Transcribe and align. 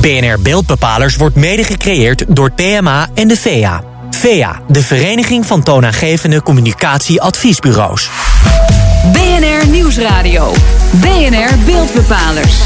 BNR 0.00 0.40
Beeldbepalers 0.42 1.16
wordt 1.16 1.36
mede 1.36 1.64
gecreëerd 1.64 2.24
door 2.28 2.50
PMA 2.50 3.08
en 3.14 3.28
de 3.28 3.36
VEA. 3.36 3.82
VEA, 4.10 4.60
de 4.68 4.82
Vereniging 4.82 5.46
van 5.46 5.62
Toonaangevende 5.62 6.42
Communicatieadviesbureaus. 6.42 8.10
BNR 9.12 9.68
Nieuwsradio. 9.68 10.52
BNR 10.92 11.58
Beeldbepalers. 11.64 12.58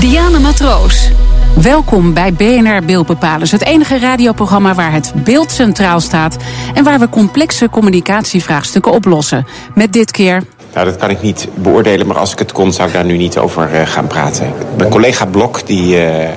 Diana 0.00 0.38
Matroos. 0.38 1.10
Welkom 1.54 2.14
bij 2.14 2.32
BNR 2.32 2.84
Beeldbepalers, 2.84 3.50
het 3.50 3.64
enige 3.64 3.98
radioprogramma 3.98 4.74
waar 4.74 4.92
het 4.92 5.12
beeld 5.14 5.52
centraal 5.52 6.00
staat 6.00 6.36
en 6.74 6.84
waar 6.84 6.98
we 6.98 7.08
complexe 7.08 7.70
communicatievraagstukken 7.70 8.92
oplossen. 8.92 9.46
Met 9.74 9.92
dit 9.92 10.10
keer 10.10 10.42
nou, 10.74 10.86
dat 10.86 10.96
kan 10.96 11.10
ik 11.10 11.22
niet 11.22 11.48
beoordelen, 11.54 12.06
maar 12.06 12.18
als 12.18 12.32
ik 12.32 12.38
het 12.38 12.52
kon, 12.52 12.72
zou 12.72 12.88
ik 12.88 12.94
daar 12.94 13.04
nu 13.04 13.16
niet 13.16 13.38
over 13.38 13.70
uh, 13.72 13.80
gaan 13.86 14.06
praten. 14.06 14.52
Mijn 14.76 14.90
collega 14.90 15.26
Blok 15.26 15.66
die, 15.66 15.94
uh, 15.94 16.22
uh, 16.22 16.28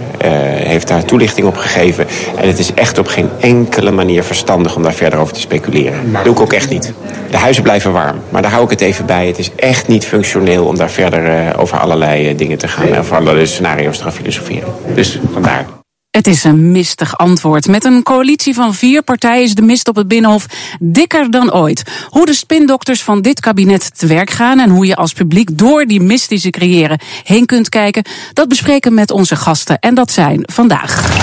heeft 0.64 0.88
daar 0.88 1.06
toelichting 1.06 1.48
op 1.48 1.58
gegeven. 1.58 2.08
En 2.36 2.48
het 2.48 2.60
is 2.60 2.74
echt 2.74 2.98
op 2.98 3.08
geen 3.08 3.30
enkele 3.40 3.92
manier 3.92 4.24
verstandig 4.24 4.76
om 4.76 4.84
daar 4.84 4.94
verder 4.94 5.20
over 5.20 5.34
te 5.34 5.40
speculeren. 5.40 6.12
Dat 6.12 6.24
doe 6.24 6.34
ik 6.34 6.40
ook 6.40 6.54
echt 6.54 6.70
niet. 6.70 6.94
De 7.30 7.38
huizen 7.38 7.64
blijven 7.64 7.92
warm, 7.92 8.18
maar 8.30 8.42
daar 8.42 8.52
hou 8.52 8.64
ik 8.64 8.70
het 8.70 8.82
even 8.82 9.06
bij. 9.06 9.28
Het 9.28 9.38
is 9.38 9.52
echt 9.56 9.88
niet 9.88 10.06
functioneel 10.06 10.66
om 10.66 10.78
daar 10.78 10.92
verder 10.92 11.58
over 11.58 11.78
allerlei 11.78 12.36
dingen 12.36 12.58
te 12.58 12.68
gaan, 12.68 12.98
over 12.98 13.16
allerlei 13.16 13.46
scenario's 13.46 13.98
te 13.98 14.04
gaan 14.04 14.14
filosoferen. 14.14 14.74
Dus 14.94 15.20
vandaar. 15.34 15.83
Het 16.14 16.28
is 16.28 16.44
een 16.44 16.72
mistig 16.72 17.18
antwoord. 17.18 17.68
Met 17.68 17.84
een 17.84 18.04
coalitie 18.04 18.54
van 18.54 18.74
vier 18.74 19.02
partijen 19.04 19.44
is 19.44 19.56
de 19.56 19.62
mist 19.62 19.88
op 19.88 19.96
het 19.96 20.08
Binnenhof 20.08 20.46
dikker 20.80 21.32
dan 21.32 21.54
ooit. 21.54 21.84
Hoe 22.10 22.26
de 22.26 22.34
spindokters 22.34 23.04
van 23.04 23.22
dit 23.22 23.40
kabinet 23.40 23.98
te 24.00 24.08
werk 24.08 24.30
gaan 24.30 24.60
en 24.60 24.70
hoe 24.70 24.86
je 24.86 24.96
als 24.96 25.14
publiek 25.14 25.58
door 25.58 25.86
die 25.86 26.02
mist 26.02 26.30
die 26.30 26.38
ze 26.38 26.50
creëren 26.50 27.00
heen 27.24 27.46
kunt 27.46 27.70
kijken, 27.70 28.06
dat 28.34 28.48
bespreken 28.48 28.94
met 28.94 29.12
onze 29.12 29.36
gasten. 29.36 29.80
En 29.80 29.96
dat 29.96 30.12
zijn 30.12 30.44
vandaag. 30.46 31.18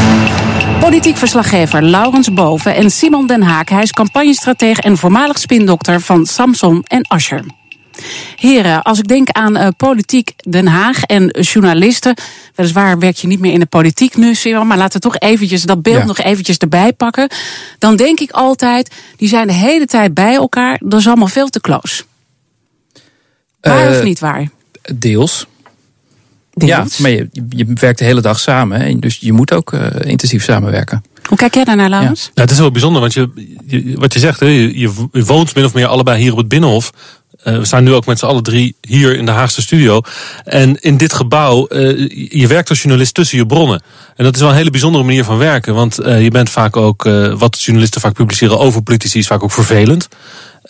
Politiek 0.80 1.16
verslaggever 1.16 1.82
Laurens 1.82 2.32
Boven 2.32 2.74
en 2.74 2.90
Simon 2.90 3.26
Den 3.26 3.42
Haak. 3.42 3.68
Hij 3.68 3.82
is 3.82 3.92
campagnestratege 3.92 4.82
en 4.82 4.96
voormalig 4.96 5.38
spindokter 5.38 6.00
van 6.00 6.26
Samson 6.26 6.82
en 6.86 7.06
Ascher. 7.08 7.59
Heren, 8.36 8.82
als 8.82 8.98
ik 8.98 9.08
denk 9.08 9.30
aan 9.30 9.56
uh, 9.56 9.68
politiek 9.76 10.32
Den 10.48 10.66
Haag 10.66 11.02
en 11.02 11.26
journalisten. 11.26 12.14
Weliswaar 12.54 12.98
werk 12.98 13.16
je 13.16 13.26
niet 13.26 13.40
meer 13.40 13.52
in 13.52 13.60
de 13.60 13.66
politiek 13.66 14.16
nu, 14.16 14.34
Simon, 14.34 14.66
maar 14.66 14.76
laten 14.76 15.00
we 15.00 15.08
toch 15.08 15.18
eventjes 15.18 15.62
dat 15.62 15.82
beeld 15.82 16.04
nog 16.04 16.18
eventjes 16.18 16.56
erbij 16.56 16.92
pakken. 16.92 17.30
Dan 17.78 17.96
denk 17.96 18.20
ik 18.20 18.30
altijd, 18.30 18.94
die 19.16 19.28
zijn 19.28 19.46
de 19.46 19.52
hele 19.52 19.86
tijd 19.86 20.14
bij 20.14 20.34
elkaar. 20.34 20.80
Dat 20.84 21.00
is 21.00 21.06
allemaal 21.06 21.28
veel 21.28 21.48
te 21.48 21.60
close. 21.60 22.02
Waar 23.60 23.90
uh, 23.90 23.96
of 23.96 24.02
niet 24.02 24.18
waar? 24.18 24.48
Deels. 24.94 25.46
Deels. 26.52 26.96
Ja, 26.96 27.02
maar 27.02 27.10
je, 27.10 27.28
je 27.48 27.66
werkt 27.74 27.98
de 27.98 28.04
hele 28.04 28.20
dag 28.20 28.40
samen. 28.40 28.80
Hè, 28.80 28.98
dus 28.98 29.16
je 29.16 29.32
moet 29.32 29.52
ook 29.52 29.72
uh, 29.72 29.86
intensief 30.00 30.44
samenwerken. 30.44 31.02
Hoe 31.28 31.38
kijk 31.38 31.54
jij 31.54 31.64
daarnaar, 31.64 31.88
Laurens? 31.88 32.22
Ja. 32.22 32.30
Nou, 32.34 32.40
het 32.40 32.50
is 32.50 32.58
wel 32.58 32.70
bijzonder, 32.70 33.00
want 33.00 33.14
je, 33.14 33.30
je 33.66 33.94
wat 33.96 34.12
je 34.12 34.18
zegt, 34.18 34.40
hè, 34.40 34.46
je, 34.46 34.78
je 35.12 35.24
woont 35.24 35.54
min 35.54 35.64
of 35.64 35.74
meer 35.74 35.86
allebei 35.86 36.20
hier 36.22 36.32
op 36.32 36.38
het 36.38 36.48
Binnenhof. 36.48 36.92
Uh, 37.44 37.58
we 37.58 37.64
staan 37.64 37.84
nu 37.84 37.92
ook 37.92 38.06
met 38.06 38.18
z'n 38.18 38.26
alle 38.26 38.42
drie 38.42 38.76
hier 38.80 39.16
in 39.16 39.24
de 39.24 39.30
Haagse 39.30 39.62
studio. 39.62 40.00
En 40.44 40.80
in 40.80 40.96
dit 40.96 41.12
gebouw, 41.12 41.66
uh, 41.68 42.08
je 42.30 42.46
werkt 42.46 42.68
als 42.68 42.82
journalist 42.82 43.14
tussen 43.14 43.38
je 43.38 43.46
bronnen. 43.46 43.82
En 44.16 44.24
dat 44.24 44.34
is 44.34 44.40
wel 44.40 44.50
een 44.50 44.56
hele 44.56 44.70
bijzondere 44.70 45.04
manier 45.04 45.24
van 45.24 45.38
werken. 45.38 45.74
Want 45.74 46.00
uh, 46.00 46.22
je 46.22 46.30
bent 46.30 46.50
vaak 46.50 46.76
ook, 46.76 47.02
wat 47.38 47.62
journalisten 47.62 48.00
vaak 48.00 48.14
publiceren 48.14 48.58
over 48.58 48.82
politici, 48.82 49.18
is 49.18 49.26
vaak 49.26 49.42
ook 49.42 49.52
vervelend. 49.52 50.08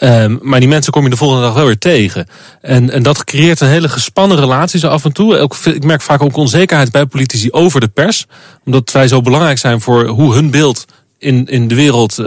Um, 0.03 0.39
maar 0.43 0.61
die 0.61 0.69
mensen 0.69 0.93
kom 0.93 1.05
je 1.05 1.11
de 1.11 1.17
volgende 1.17 1.43
dag 1.43 1.55
wel 1.55 1.67
weer 1.67 1.79
tegen. 1.79 2.27
En, 2.61 2.91
en 2.91 3.03
dat 3.03 3.25
creëert 3.25 3.61
een 3.61 3.69
hele 3.69 3.89
gespannen 3.89 4.39
relatie 4.39 4.81
zo 4.81 4.89
af 4.89 5.05
en 5.05 5.13
toe. 5.13 5.49
Ik 5.65 5.85
merk 5.85 6.03
vaak 6.03 6.23
ook 6.23 6.37
onzekerheid 6.37 6.91
bij 6.91 7.07
politici 7.07 7.51
over 7.51 7.81
de 7.81 7.89
pers. 7.89 8.27
Omdat 8.65 8.93
wij 8.93 9.09
zo 9.09 9.21
belangrijk 9.21 9.59
zijn 9.59 9.81
voor 9.81 10.07
hoe 10.07 10.35
hun 10.35 10.51
beeld 10.51 10.85
in, 11.19 11.47
in 11.47 11.69
de 11.69 11.75
wereld 11.75 12.19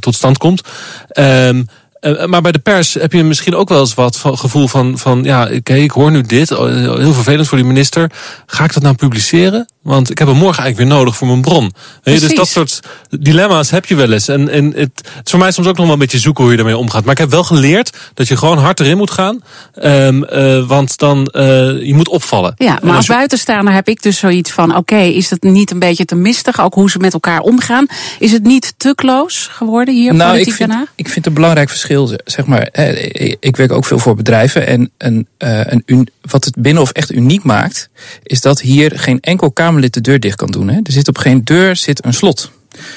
tot 0.00 0.14
stand 0.14 0.38
komt. 0.38 0.62
Um, 1.18 1.68
uh, 2.00 2.24
maar 2.24 2.40
bij 2.42 2.52
de 2.52 2.58
pers 2.58 2.94
heb 2.94 3.12
je 3.12 3.24
misschien 3.24 3.54
ook 3.54 3.68
wel 3.68 3.80
eens 3.80 3.94
wat 3.94 4.16
gevoel 4.16 4.68
van, 4.68 4.98
van 4.98 5.22
ja, 5.22 5.48
oké, 5.52 5.74
ik 5.74 5.90
hoor 5.90 6.10
nu 6.10 6.22
dit, 6.22 6.48
heel 6.48 7.12
vervelend 7.12 7.48
voor 7.48 7.58
die 7.58 7.66
minister. 7.66 8.10
Ga 8.46 8.64
ik 8.64 8.72
dat 8.72 8.82
nou 8.82 8.94
publiceren? 8.94 9.68
Want 9.88 10.10
ik 10.10 10.18
heb 10.18 10.28
hem 10.28 10.36
morgen 10.36 10.62
eigenlijk 10.62 10.90
weer 10.90 10.98
nodig 10.98 11.16
voor 11.16 11.26
mijn 11.26 11.40
bron. 11.40 11.72
Dus 12.02 12.34
dat 12.34 12.48
soort 12.48 12.80
dilemma's 13.10 13.70
heb 13.70 13.86
je 13.86 13.94
wel 13.94 14.12
eens. 14.12 14.28
En, 14.28 14.48
en 14.48 14.64
het, 14.64 14.76
het, 14.76 15.10
is 15.24 15.30
voor 15.30 15.38
mij 15.38 15.50
soms 15.50 15.66
ook 15.66 15.76
nog 15.76 15.84
wel 15.84 15.94
een 15.94 16.00
beetje 16.00 16.18
zoeken 16.18 16.44
hoe 16.44 16.52
je 16.52 16.58
ermee 16.58 16.76
omgaat. 16.76 17.02
Maar 17.02 17.12
ik 17.12 17.18
heb 17.18 17.30
wel 17.30 17.44
geleerd 17.44 17.96
dat 18.14 18.28
je 18.28 18.36
gewoon 18.36 18.58
hard 18.58 18.80
erin 18.80 18.96
moet 18.96 19.10
gaan. 19.10 19.42
Um, 19.82 20.24
uh, 20.32 20.66
want 20.66 20.98
dan, 20.98 21.28
uh, 21.32 21.42
je 21.86 21.94
moet 21.94 22.08
opvallen. 22.08 22.54
Ja, 22.56 22.78
maar 22.82 22.96
als, 22.96 23.06
je... 23.06 23.12
buitenstaander 23.12 23.74
heb 23.74 23.88
ik 23.88 24.02
dus 24.02 24.18
zoiets 24.18 24.50
van, 24.50 24.70
oké, 24.70 24.78
okay, 24.78 25.08
is 25.08 25.30
het 25.30 25.42
niet 25.42 25.70
een 25.70 25.78
beetje 25.78 26.04
te 26.04 26.14
mistig? 26.14 26.60
Ook 26.60 26.74
hoe 26.74 26.90
ze 26.90 26.98
met 26.98 27.12
elkaar 27.12 27.40
omgaan. 27.40 27.86
Is 28.18 28.32
het 28.32 28.42
niet 28.42 28.74
te 28.76 28.94
close 28.94 29.50
geworden 29.50 29.94
hier 29.94 30.14
nou, 30.14 30.30
politiek 30.30 30.48
ik 30.48 30.54
vind, 30.54 30.68
daarna? 30.68 30.86
Ik 30.94 31.04
vind 31.04 31.16
het 31.16 31.26
een 31.26 31.34
belangrijk 31.34 31.68
verschil, 31.68 32.10
zeg 32.24 32.46
maar. 32.46 32.68
Ik 33.40 33.56
werk 33.56 33.72
ook 33.72 33.84
veel 33.84 33.98
voor 33.98 34.14
bedrijven. 34.14 34.66
En 34.66 34.90
een, 34.98 35.26
uh, 35.38 35.60
een, 35.66 36.08
wat 36.20 36.44
het 36.44 36.54
Binnenhof 36.58 36.90
echt 36.90 37.12
uniek 37.12 37.42
maakt, 37.42 37.88
is 38.22 38.40
dat 38.40 38.60
hier 38.60 38.92
geen 38.94 39.20
enkel 39.20 39.50
Kamerlid 39.78 40.04
de 40.04 40.10
deur 40.10 40.20
dicht 40.20 40.36
kan 40.36 40.50
doen. 40.50 40.68
Hè. 40.68 40.80
Er 40.82 40.92
zit 40.92 41.08
op 41.08 41.18
geen 41.18 41.44
deur 41.44 41.76
zit 41.76 42.04
een 42.04 42.14
slot. 42.14 42.50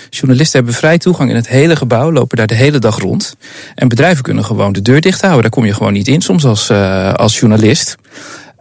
Journalisten 0.10 0.60
hebben 0.60 0.80
vrij 0.80 0.98
toegang 0.98 1.30
in 1.30 1.36
het 1.36 1.48
hele 1.48 1.76
gebouw, 1.76 2.12
lopen 2.12 2.38
daar 2.38 2.48
de 2.48 2.56
hele 2.56 2.80
dag 2.80 3.00
rond. 3.00 3.36
En 3.76 3.88
bedrijven 3.88 4.24
kunnen 4.24 4.46
gewoon 4.46 4.74
de 4.74 4.82
deur 4.82 5.02
dicht 5.02 5.22
houden. 5.22 5.42
Daar 5.42 5.52
kom 5.52 5.66
je 5.66 5.74
gewoon 5.74 5.94
niet 5.94 6.08
in 6.08 6.22
soms 6.22 6.46
als, 6.46 6.70
uh, 6.70 7.14
als 7.14 7.40
journalist. 7.40 7.96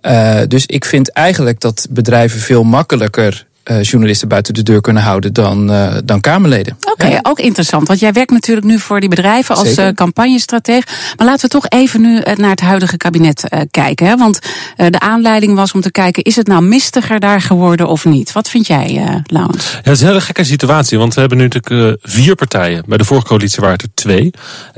Uh, 0.03 0.41
dus 0.49 0.67
ik 0.67 0.85
vind 0.85 1.11
eigenlijk 1.11 1.61
dat 1.61 1.87
bedrijven 1.91 2.41
veel 2.41 2.63
makkelijker 2.63 3.47
journalisten 3.81 4.29
buiten 4.29 4.55
de 4.55 4.63
deur 4.63 4.81
kunnen 4.81 5.03
houden 5.03 5.33
dan, 5.33 5.71
uh, 5.71 5.95
dan 6.05 6.21
Kamerleden. 6.21 6.77
Oké, 6.81 6.91
okay, 6.91 7.11
ja. 7.11 7.19
ook 7.23 7.39
interessant. 7.39 7.89
Want 7.89 8.01
jij 8.01 8.13
werkt 8.13 8.31
natuurlijk 8.31 8.67
nu 8.67 8.79
voor 8.79 9.01
die 9.01 9.09
bedrijven 9.09 9.57
als 9.57 9.79
uh, 9.79 9.89
campagnestratege. 9.89 10.87
Maar 11.17 11.27
laten 11.27 11.41
we 11.41 11.49
toch 11.49 11.69
even 11.69 12.01
nu 12.01 12.21
naar 12.35 12.51
het 12.51 12.61
huidige 12.61 12.97
kabinet 12.97 13.45
kijken. 13.71 14.07
Hè? 14.07 14.17
Want 14.17 14.39
de 14.77 15.01
aanleiding 15.01 15.55
was 15.55 15.73
om 15.73 15.81
te 15.81 15.91
kijken, 15.91 16.23
is 16.23 16.37
het 16.37 16.47
nou 16.47 16.63
mistiger 16.63 17.21
daar 17.21 17.41
geworden 17.41 17.89
of 17.89 18.05
niet? 18.05 18.33
Wat 18.33 18.49
vind 18.49 18.67
jij, 18.67 19.23
Laurens? 19.27 19.71
Ja, 19.73 19.77
het 19.77 19.93
is 19.93 20.01
een 20.01 20.07
hele 20.07 20.21
gekke 20.21 20.45
situatie. 20.45 20.99
Want 20.99 21.15
we 21.15 21.21
hebben 21.21 21.39
nu 21.39 21.49
natuurlijk 21.49 21.99
vier 22.03 22.35
partijen. 22.35 22.83
Bij 22.87 22.99
de 22.99 23.05
vorige 23.05 23.27
coalitie 23.27 23.61
waren 23.61 23.77
het 23.77 23.83
er 23.83 23.95
twee. 23.95 24.31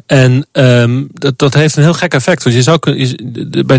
En 0.07 0.47
um, 0.53 1.09
dat, 1.13 1.39
dat 1.39 1.55
heeft 1.55 1.77
een 1.77 1.83
heel 1.83 1.95
gek 1.95 2.15
effect. 2.15 2.43
Want 2.43 2.57
je 2.57 2.63
zou 2.63 2.79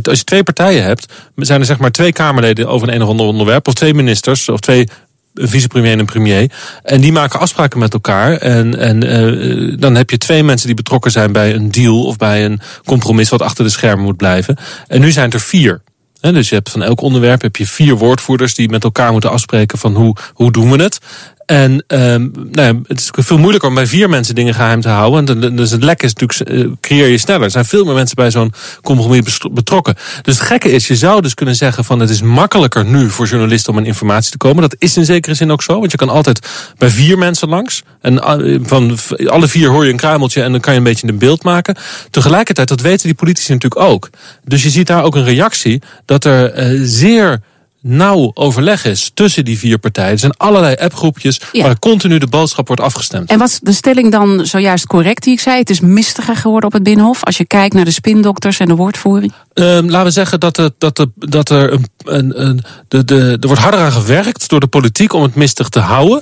als 0.03 0.18
je 0.18 0.24
twee 0.24 0.44
partijen 0.44 0.84
hebt, 0.84 1.13
zijn 1.35 1.59
er 1.59 1.66
zeg 1.66 1.78
maar 1.80 1.91
twee 1.91 2.12
Kamerleden 2.12 2.68
over 2.68 2.88
een, 2.88 2.94
een 2.94 3.01
of 3.01 3.09
ander 3.09 3.25
onderwerp. 3.25 3.68
Of 3.68 3.74
twee 3.74 3.94
ministers, 3.94 4.50
of 4.50 4.59
twee 4.59 4.88
vicepremier 5.33 5.91
en 5.91 5.99
een 5.99 6.05
premier. 6.05 6.51
En 6.83 7.01
die 7.01 7.11
maken 7.11 7.39
afspraken 7.39 7.79
met 7.79 7.94
elkaar. 7.94 8.38
En, 8.38 8.79
en 8.79 9.05
uh, 9.05 9.77
dan 9.79 9.95
heb 9.95 10.09
je 10.09 10.17
twee 10.17 10.44
mensen 10.44 10.67
die 10.67 10.75
betrokken 10.75 11.11
zijn 11.11 11.31
bij 11.31 11.53
een 11.53 11.71
deal 11.71 12.05
of 12.05 12.17
bij 12.17 12.45
een 12.45 12.59
compromis 12.85 13.29
wat 13.29 13.41
achter 13.41 13.63
de 13.63 13.71
schermen 13.71 14.05
moet 14.05 14.17
blijven. 14.17 14.57
En 14.88 14.99
nu 14.99 15.11
zijn 15.11 15.31
er 15.31 15.39
vier. 15.39 15.81
He, 16.19 16.31
dus 16.31 16.49
je 16.49 16.55
hebt 16.55 16.69
van 16.69 16.83
elk 16.83 17.01
onderwerp 17.01 17.41
heb 17.41 17.55
je 17.55 17.67
vier 17.67 17.95
woordvoerders 17.95 18.55
die 18.55 18.69
met 18.69 18.83
elkaar 18.83 19.11
moeten 19.11 19.31
afspreken 19.31 19.77
van 19.77 19.95
hoe, 19.95 20.16
hoe 20.33 20.51
doen 20.51 20.71
we 20.71 20.83
het. 20.83 20.99
En 21.46 21.84
um, 21.88 22.31
nou 22.52 22.68
ja, 22.68 22.80
het 22.88 23.00
is 23.00 23.09
veel 23.14 23.38
moeilijker 23.38 23.70
om 23.70 23.76
bij 23.76 23.88
vier 23.88 24.09
mensen 24.09 24.36
dingen 24.36 24.54
geheim 24.54 24.81
te 24.81 24.90
houden. 24.90 25.42
En 25.44 25.56
dus 25.56 25.72
het 25.72 25.84
lek 25.84 26.04
is 26.04 26.14
natuurlijk, 26.14 26.66
uh, 26.66 26.72
creëer 26.81 27.08
je 27.08 27.18
sneller. 27.18 27.44
Er 27.44 27.52
zijn 27.52 27.66
veel 27.66 27.86
meer 27.86 27.94
mensen 27.94 28.16
bij 28.16 28.31
zo'n 28.31 28.54
compromis 28.81 29.38
betrokken. 29.52 29.96
Dus 30.22 30.40
het 30.40 30.48
gekke 30.48 30.72
is, 30.72 30.88
je 30.88 30.96
zou 30.96 31.22
dus 31.22 31.34
kunnen 31.34 31.56
zeggen 31.56 31.84
van 31.84 32.00
het 32.00 32.09
is 32.09 32.22
makkelijker 32.22 32.86
nu 32.86 33.09
voor 33.09 33.26
journalisten 33.26 33.74
om 33.74 33.80
aan 33.80 33.86
informatie 33.86 34.31
te 34.31 34.38
komen. 34.38 34.62
Dat 34.62 34.76
is 34.78 34.98
in 34.98 35.06
zekere 35.06 35.36
zin 35.36 35.52
ook 35.52 35.62
zo, 35.62 35.80
want 35.80 35.92
je 35.92 35.98
kan 35.98 36.09
altijd 36.09 36.48
bij 36.78 36.90
vier 36.90 37.18
mensen 37.18 37.50
langs. 37.50 37.84
En 38.02 38.14
uh, 38.14 38.60
van 38.64 38.98
alle 39.25 39.48
vier 39.48 39.70
hoor 39.70 39.86
je 39.86 39.92
een 39.92 39.98
kruimeltje 39.98 40.42
en 40.44 40.52
dan 40.52 40.62
kan 40.62 40.74
je 40.74 40.80
een 40.80 40.86
beetje 40.86 41.08
een 41.08 41.18
beeld 41.18 41.44
maken. 41.44 41.75
Tegelijkertijd, 42.10 42.68
dat 42.68 42.81
weten 42.81 43.08
die 43.08 43.16
politici 43.16 43.54
natuurlijk 43.54 43.81
ook. 43.81 44.10
Dus 44.44 44.64
je 44.64 44.70
ziet 44.70 44.88
daar 44.88 45.04
ook 45.04 45.16
een 45.16 45.25
reactie 45.25 45.81
dat 46.06 46.25
er 46.25 46.74
uh, 46.74 46.81
zeer 46.84 47.42
nauw 47.83 48.31
overleg 48.33 48.85
is 48.85 49.12
tussen 49.13 49.45
die 49.45 49.57
vier 49.57 49.77
partijen. 49.77 50.12
Er 50.12 50.19
zijn 50.19 50.38
allerlei 50.38 50.75
appgroepjes 50.75 51.41
ja. 51.51 51.63
waar 51.63 51.80
continu 51.80 52.18
de 52.18 52.27
boodschap 52.27 52.68
wordt 52.68 52.81
afgestemd. 52.81 53.30
En 53.30 53.39
was 53.39 53.59
de 53.59 53.71
stelling 53.71 54.12
dan 54.12 54.45
zojuist 54.45 54.88
correct 54.88 55.24
die 55.24 55.33
ik 55.33 55.39
zei? 55.39 55.57
Het 55.57 55.69
is 55.69 55.80
mistiger 55.80 56.35
geworden 56.35 56.65
op 56.65 56.74
het 56.74 56.83
Binnenhof 56.83 57.24
als 57.24 57.38
je 57.38 57.45
kijkt 57.45 57.74
naar 57.74 57.85
de 57.85 57.91
spindokters 57.91 58.59
en 58.59 58.68
de 58.68 58.75
woordvoering? 58.75 59.33
Um, 59.53 59.89
laten 59.89 60.06
we 60.06 60.12
zeggen 60.12 60.39
dat, 60.39 60.57
het, 60.57 60.74
dat, 60.77 60.95
de, 60.95 61.09
dat 61.15 61.50
er, 61.50 61.74
een, 61.74 61.85
een, 62.03 62.41
een, 62.41 62.63
de, 62.88 63.06
de, 63.06 63.38
er 63.39 63.47
wordt 63.47 63.62
harder 63.62 63.80
aan 63.80 63.91
gewerkt 63.91 64.50
door 64.50 64.59
de 64.59 64.68
politiek 64.68 65.13
om 65.13 65.24
het 65.24 65.36
mistig 65.36 65.69
te 65.69 65.79
houden. 65.79 66.21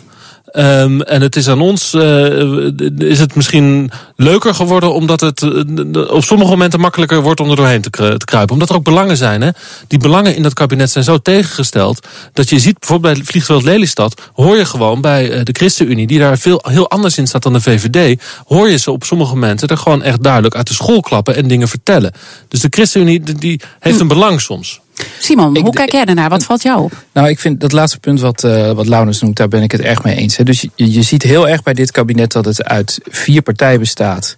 Um, 0.54 1.02
en 1.02 1.22
het 1.22 1.36
is 1.36 1.48
aan 1.48 1.62
ons, 1.62 1.94
uh, 1.94 2.70
is 2.98 3.20
het 3.20 3.36
misschien 3.36 3.92
leuker 4.16 4.56
geworden 4.56 4.94
omdat 4.94 5.22
het 5.22 5.42
uh, 5.42 6.12
op 6.12 6.24
sommige 6.24 6.50
momenten 6.50 6.80
makkelijker 6.80 7.22
wordt 7.22 7.40
om 7.40 7.50
er 7.50 7.56
doorheen 7.56 7.82
te, 7.82 7.90
te, 7.90 8.26
kruipen. 8.26 8.54
Omdat 8.54 8.70
er 8.70 8.76
ook 8.76 8.84
belangen 8.84 9.18
zijn. 9.18 9.42
Hè? 9.42 9.50
Die 9.88 10.00
belangen 10.00 10.36
in 10.36 10.44
dat 10.44 10.54
kabinet 10.54 10.92
zijn 10.92 11.04
zo 11.04 11.18
tegengesteld 11.18 12.08
dat 12.34 12.50
je 12.50 12.60
ziet 12.60 12.80
bijvoorbeeld 12.80 13.14
bij 13.14 13.24
vliegveld 13.24 13.64
Lelystad, 13.64 14.22
hoor 14.34 14.58
je 14.58 14.66
gewoon 14.66 15.02
bij 15.02 15.30
uh, 15.30 15.44
de 15.44 15.52
ChristenUnie, 15.52 16.08
die 16.08 16.20
daar 16.20 16.38
veel, 16.38 16.64
heel 16.68 16.90
anders 16.90 17.18
in 17.18 17.28
staat 17.28 17.44
dan 17.44 17.54
de 17.54 17.62
VVD, 17.62 18.22
hoor 18.46 18.70
je 18.70 18.78
ze 18.78 18.92
op 18.92 19.04
sommige 19.04 19.34
momenten 19.34 19.68
er 19.68 19.78
gewoon 19.78 20.04
echt 20.04 20.24
duidelijk 20.24 20.56
uit 20.56 20.68
de 20.68 20.74
school 20.74 21.02
klappen 21.02 21.36
en 21.36 21.48
dingen 21.48 21.68
vertellen. 21.68 22.12
Dus 22.48 22.60
de 22.60 22.68
ChristenUnie 22.70 23.22
die 23.22 23.62
heeft 23.80 24.00
een 24.00 24.08
belang 24.08 24.42
soms. 24.42 24.82
Simon, 25.20 25.58
hoe 25.58 25.74
kijk 25.74 25.92
jij 25.92 26.06
daarnaar? 26.06 26.30
Wat 26.30 26.44
valt 26.44 26.62
jou 26.62 26.82
op? 26.82 27.04
Nou, 27.14 27.30
ik 27.30 27.40
vind 27.40 27.60
dat 27.60 27.72
laatste 27.72 28.00
punt 28.00 28.20
wat, 28.20 28.44
uh, 28.44 28.72
wat 28.72 28.88
Launus 28.88 29.22
noemt, 29.22 29.38
daar 29.38 29.48
ben 29.48 29.64
ik 29.64 29.72
het 29.72 29.82
erg 29.82 30.04
mee 30.04 30.16
eens. 30.16 30.38
Hè. 30.38 30.44
Dus 30.44 30.62
je, 30.62 30.70
je 30.76 31.02
ziet 31.02 31.24
heel 31.24 31.50
erg 31.50 31.64
bij 31.64 31.74
dit 31.74 31.92
kabinet 31.92 32.32
dat 32.32 32.46
het 32.46 32.64
uit 32.64 33.00
vier 33.04 33.42
partijen 33.42 33.80
bestaat. 33.80 34.36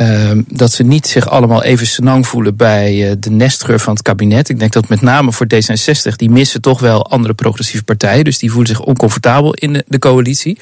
Uh, 0.00 0.30
dat 0.48 0.72
ze 0.72 0.82
niet 0.82 1.06
zich 1.06 1.28
allemaal 1.28 1.62
even 1.62 1.86
senang 1.86 2.26
voelen 2.26 2.56
bij 2.56 3.10
uh, 3.10 3.12
de 3.18 3.30
nestgeur 3.30 3.80
van 3.80 3.92
het 3.92 4.02
kabinet. 4.02 4.48
Ik 4.48 4.58
denk 4.58 4.72
dat 4.72 4.88
met 4.88 5.00
name 5.00 5.32
voor 5.32 5.46
D66, 5.54 6.16
die 6.16 6.30
missen 6.30 6.60
toch 6.60 6.80
wel 6.80 7.06
andere 7.06 7.34
progressieve 7.34 7.84
partijen. 7.84 8.24
Dus 8.24 8.38
die 8.38 8.50
voelen 8.50 8.68
zich 8.68 8.80
oncomfortabel 8.80 9.54
in 9.54 9.72
de, 9.72 9.84
de 9.88 9.98
coalitie. 9.98 10.58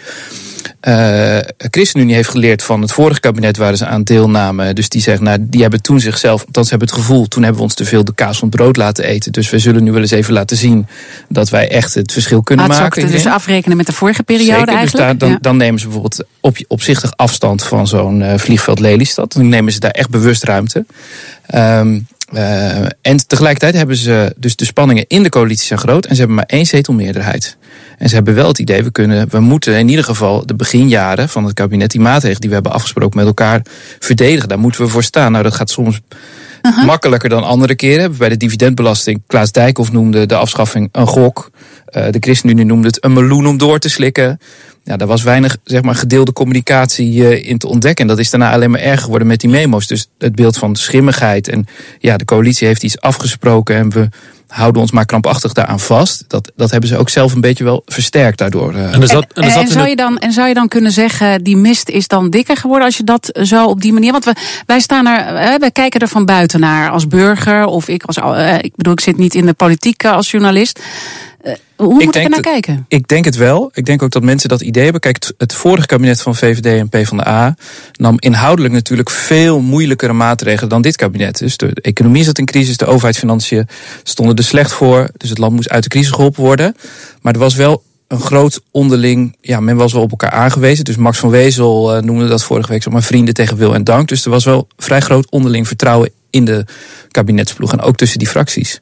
Uh, 0.88 1.38
ChristenUnie 1.56 2.14
heeft 2.14 2.28
geleerd 2.28 2.62
van 2.62 2.80
het 2.80 2.92
vorige 2.92 3.20
kabinet 3.20 3.56
waar 3.56 3.76
ze 3.76 3.86
aan 3.86 4.02
deelnamen. 4.02 4.74
Dus 4.74 4.88
die 4.88 5.00
zeggen, 5.00 5.24
nou, 5.24 5.38
die 5.40 5.60
hebben 5.60 5.82
toen 5.82 6.00
zichzelf, 6.00 6.44
althans 6.46 6.70
hebben 6.70 6.88
het 6.88 6.96
gevoel, 6.96 7.26
toen 7.26 7.42
hebben 7.42 7.60
we 7.60 7.66
ons 7.66 7.74
te 7.74 7.84
veel 7.84 8.04
de 8.04 8.14
kaas 8.14 8.38
van 8.38 8.48
het 8.48 8.56
brood 8.56 8.76
laten 8.76 9.04
eten. 9.04 9.32
Dus 9.32 9.50
we 9.50 9.58
zullen 9.58 9.84
nu 9.84 9.92
wel 9.92 10.00
eens 10.00 10.10
even 10.10 10.32
laten 10.32 10.56
zien 10.56 10.86
dat 11.28 11.48
wij 11.48 11.70
echt 11.70 11.94
het 11.94 12.12
verschil 12.12 12.42
kunnen 12.42 12.70
ah, 12.70 12.78
maken. 12.78 13.10
Dus 13.10 13.26
afrekenen 13.26 13.76
met 13.76 13.86
de 13.86 13.92
vorige 13.92 14.22
periode 14.22 14.58
Zeker, 14.58 14.74
eigenlijk? 14.74 14.90
Dus 14.90 15.00
daar, 15.00 15.18
dan, 15.18 15.28
ja. 15.30 15.38
dan, 15.40 15.56
nemen 15.56 15.80
ze 15.80 15.84
bijvoorbeeld 15.84 16.24
op, 16.40 16.56
opzichtig 16.68 17.12
afstand 17.16 17.64
van 17.64 17.86
zo'n 17.86 18.20
uh, 18.20 18.32
vliegveld 18.36 18.80
Lelystad. 18.80 19.17
Dan 19.26 19.48
nemen 19.48 19.72
ze 19.72 19.80
daar 19.80 19.90
echt 19.90 20.10
bewust 20.10 20.44
ruimte. 20.44 20.84
Um, 21.54 22.06
uh, 22.34 22.78
en 22.80 23.26
tegelijkertijd 23.26 23.74
hebben 23.74 23.96
ze 23.96 24.34
dus 24.36 24.56
de 24.56 24.64
spanningen 24.64 25.04
in 25.06 25.22
de 25.22 25.28
coalitie 25.28 25.66
zijn 25.66 25.78
groot 25.78 26.04
en 26.04 26.12
ze 26.14 26.18
hebben 26.18 26.36
maar 26.36 26.46
één 26.46 26.66
zetelmeerderheid. 26.66 27.56
En 27.98 28.08
ze 28.08 28.14
hebben 28.14 28.34
wel 28.34 28.48
het 28.48 28.58
idee, 28.58 28.82
we, 28.82 28.90
kunnen, 28.90 29.28
we 29.28 29.40
moeten 29.40 29.78
in 29.78 29.88
ieder 29.88 30.04
geval 30.04 30.46
de 30.46 30.54
beginjaren 30.54 31.28
van 31.28 31.44
het 31.44 31.54
kabinet, 31.54 31.90
die 31.90 32.00
maatregelen 32.00 32.40
die 32.40 32.48
we 32.48 32.54
hebben 32.54 32.72
afgesproken 32.72 33.18
met 33.18 33.26
elkaar, 33.26 33.62
verdedigen. 33.98 34.48
Daar 34.48 34.58
moeten 34.58 34.80
we 34.80 34.88
voor 34.88 35.02
staan. 35.02 35.32
Nou, 35.32 35.44
dat 35.44 35.54
gaat 35.54 35.70
soms 35.70 36.00
uh 36.62 36.76
-huh. 36.76 36.84
makkelijker 36.84 37.28
dan 37.28 37.44
andere 37.44 37.74
keren. 37.74 38.16
Bij 38.16 38.28
de 38.28 38.36
dividendbelasting, 38.36 39.22
Klaas 39.26 39.52
Dijkhoff 39.52 39.92
noemde 39.92 40.26
de 40.26 40.34
afschaffing 40.34 40.88
een 40.92 41.06
gok. 41.06 41.50
Uh, 41.92 42.04
de 42.10 42.18
ChristenUnie 42.20 42.64
noemde 42.64 42.86
het 42.86 43.04
een 43.04 43.12
meloen 43.12 43.46
om 43.46 43.58
door 43.58 43.78
te 43.78 43.88
slikken. 43.88 44.40
Ja, 44.88 44.96
daar 44.96 45.08
was 45.08 45.22
weinig 45.22 45.56
zeg 45.64 45.82
maar, 45.82 45.94
gedeelde 45.94 46.32
communicatie 46.32 47.14
uh, 47.14 47.44
in 47.44 47.58
te 47.58 47.68
ontdekken. 47.68 48.04
En 48.04 48.10
dat 48.10 48.18
is 48.18 48.30
daarna 48.30 48.52
alleen 48.52 48.70
maar 48.70 48.80
erger 48.80 49.02
geworden 49.02 49.28
met 49.28 49.40
die 49.40 49.50
memo's. 49.50 49.86
Dus 49.86 50.08
het 50.18 50.34
beeld 50.34 50.58
van 50.58 50.76
schimmigheid. 50.76 51.48
En 51.48 51.66
ja, 51.98 52.16
de 52.16 52.24
coalitie 52.24 52.66
heeft 52.66 52.82
iets 52.82 53.00
afgesproken 53.00 53.76
en 53.76 53.90
we 53.90 54.08
houden 54.46 54.82
ons 54.82 54.90
maar 54.90 55.04
krampachtig 55.04 55.52
daaraan 55.52 55.80
vast. 55.80 56.24
Dat, 56.28 56.52
dat 56.56 56.70
hebben 56.70 56.88
ze 56.88 56.96
ook 56.96 57.08
zelf 57.08 57.34
een 57.34 57.40
beetje 57.40 57.64
wel 57.64 57.82
versterkt 57.86 58.38
daardoor. 58.38 58.74
Uh. 58.74 58.94
En, 58.94 59.06
zat, 59.06 59.26
en, 59.32 59.42
en, 59.42 59.50
en 59.50 59.68
zou 59.68 59.88
je 59.88 59.96
dan, 59.96 60.18
en 60.18 60.32
zou 60.32 60.48
je 60.48 60.54
dan 60.54 60.68
kunnen 60.68 60.92
zeggen, 60.92 61.44
die 61.44 61.56
mist 61.56 61.88
is 61.88 62.08
dan 62.08 62.30
dikker 62.30 62.56
geworden 62.56 62.86
als 62.86 62.96
je 62.96 63.04
dat 63.04 63.38
zo 63.42 63.66
op 63.66 63.80
die 63.80 63.92
manier. 63.92 64.12
Want 64.12 64.24
we, 64.24 64.34
wij 64.66 64.80
staan 64.80 65.06
er, 65.06 65.32
wij 65.58 65.70
kijken 65.70 66.00
er 66.00 66.08
van 66.08 66.24
buiten 66.24 66.60
naar 66.60 66.90
als 66.90 67.06
burger. 67.06 67.66
Of 67.66 67.88
ik 67.88 68.02
als, 68.02 68.16
ik 68.60 68.76
bedoel, 68.76 68.92
ik 68.92 69.00
zit 69.00 69.16
niet 69.16 69.34
in 69.34 69.46
de 69.46 69.52
politiek 69.52 70.04
als 70.04 70.30
journalist. 70.30 70.80
Uh, 71.48 71.54
hoe 71.76 71.98
ik 71.98 72.04
moet 72.04 72.16
ik 72.16 72.22
er 72.22 72.30
naar 72.30 72.40
kijken? 72.40 72.84
Ik 72.88 73.08
denk 73.08 73.24
het 73.24 73.36
wel. 73.36 73.70
Ik 73.72 73.86
denk 73.86 74.02
ook 74.02 74.10
dat 74.10 74.22
mensen 74.22 74.48
dat 74.48 74.60
idee 74.60 74.82
hebben. 74.82 75.00
Kijk, 75.00 75.14
het, 75.14 75.34
het 75.38 75.52
vorige 75.52 75.86
kabinet 75.86 76.22
van 76.22 76.34
VVD 76.34 76.66
en 76.66 76.88
PvdA 76.88 77.56
nam 77.92 78.14
inhoudelijk 78.18 78.74
natuurlijk 78.74 79.10
veel 79.10 79.60
moeilijkere 79.60 80.12
maatregelen 80.12 80.68
dan 80.68 80.82
dit 80.82 80.96
kabinet. 80.96 81.38
Dus 81.38 81.56
de 81.56 81.72
economie 81.74 82.24
zat 82.24 82.38
in 82.38 82.44
crisis, 82.44 82.76
de 82.76 82.86
overheidsfinanciën 82.86 83.68
stonden 84.02 84.36
er 84.36 84.44
slecht 84.44 84.72
voor. 84.72 85.08
Dus 85.16 85.28
het 85.28 85.38
land 85.38 85.54
moest 85.54 85.70
uit 85.70 85.82
de 85.82 85.88
crisis 85.88 86.10
geholpen 86.10 86.42
worden. 86.42 86.76
Maar 87.22 87.32
er 87.32 87.38
was 87.38 87.54
wel 87.54 87.82
een 88.08 88.20
groot 88.20 88.60
onderling, 88.70 89.36
ja, 89.40 89.60
men 89.60 89.76
was 89.76 89.92
wel 89.92 90.02
op 90.02 90.10
elkaar 90.10 90.30
aangewezen. 90.30 90.84
Dus 90.84 90.96
Max 90.96 91.18
van 91.18 91.30
Wezel 91.30 91.96
uh, 91.96 92.02
noemde 92.02 92.28
dat 92.28 92.42
vorige 92.42 92.72
week 92.72 92.82
zomaar 92.82 93.02
vrienden 93.02 93.34
tegen 93.34 93.56
wil 93.56 93.74
en 93.74 93.84
dank. 93.84 94.08
Dus 94.08 94.24
er 94.24 94.30
was 94.30 94.44
wel 94.44 94.68
vrij 94.76 95.00
groot 95.00 95.30
onderling 95.30 95.66
vertrouwen 95.66 96.10
in 96.30 96.44
de 96.44 96.64
kabinetsploeg 97.10 97.72
en 97.72 97.80
ook 97.80 97.96
tussen 97.96 98.18
die 98.18 98.28
fracties. 98.28 98.80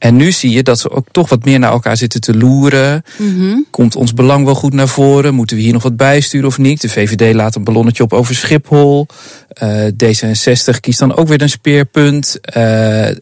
En 0.00 0.16
nu 0.16 0.32
zie 0.32 0.50
je 0.50 0.62
dat 0.62 0.78
ze 0.78 0.90
ook 0.90 1.06
toch 1.10 1.28
wat 1.28 1.44
meer 1.44 1.58
naar 1.58 1.70
elkaar 1.72 1.96
zitten 1.96 2.20
te 2.20 2.36
loeren. 2.36 3.04
Mm 3.16 3.36
-hmm. 3.36 3.66
Komt 3.70 3.96
ons 3.96 4.14
belang 4.14 4.44
wel 4.44 4.54
goed 4.54 4.72
naar 4.72 4.88
voren? 4.88 5.34
Moeten 5.34 5.56
we 5.56 5.62
hier 5.62 5.72
nog 5.72 5.82
wat 5.82 5.96
bijsturen 5.96 6.46
of 6.46 6.58
niet? 6.58 6.80
De 6.80 6.88
VVD 6.88 7.34
laat 7.34 7.54
een 7.54 7.64
ballonnetje 7.64 8.02
op 8.02 8.12
over 8.12 8.34
Schiphol. 8.34 9.06
Uh, 9.62 9.86
D66 9.86 10.80
kiest 10.80 10.98
dan 10.98 11.16
ook 11.16 11.28
weer 11.28 11.42
een 11.42 11.48
speerpunt. 11.48 12.38
Uh, 12.56 13.08
uh, 13.08 13.14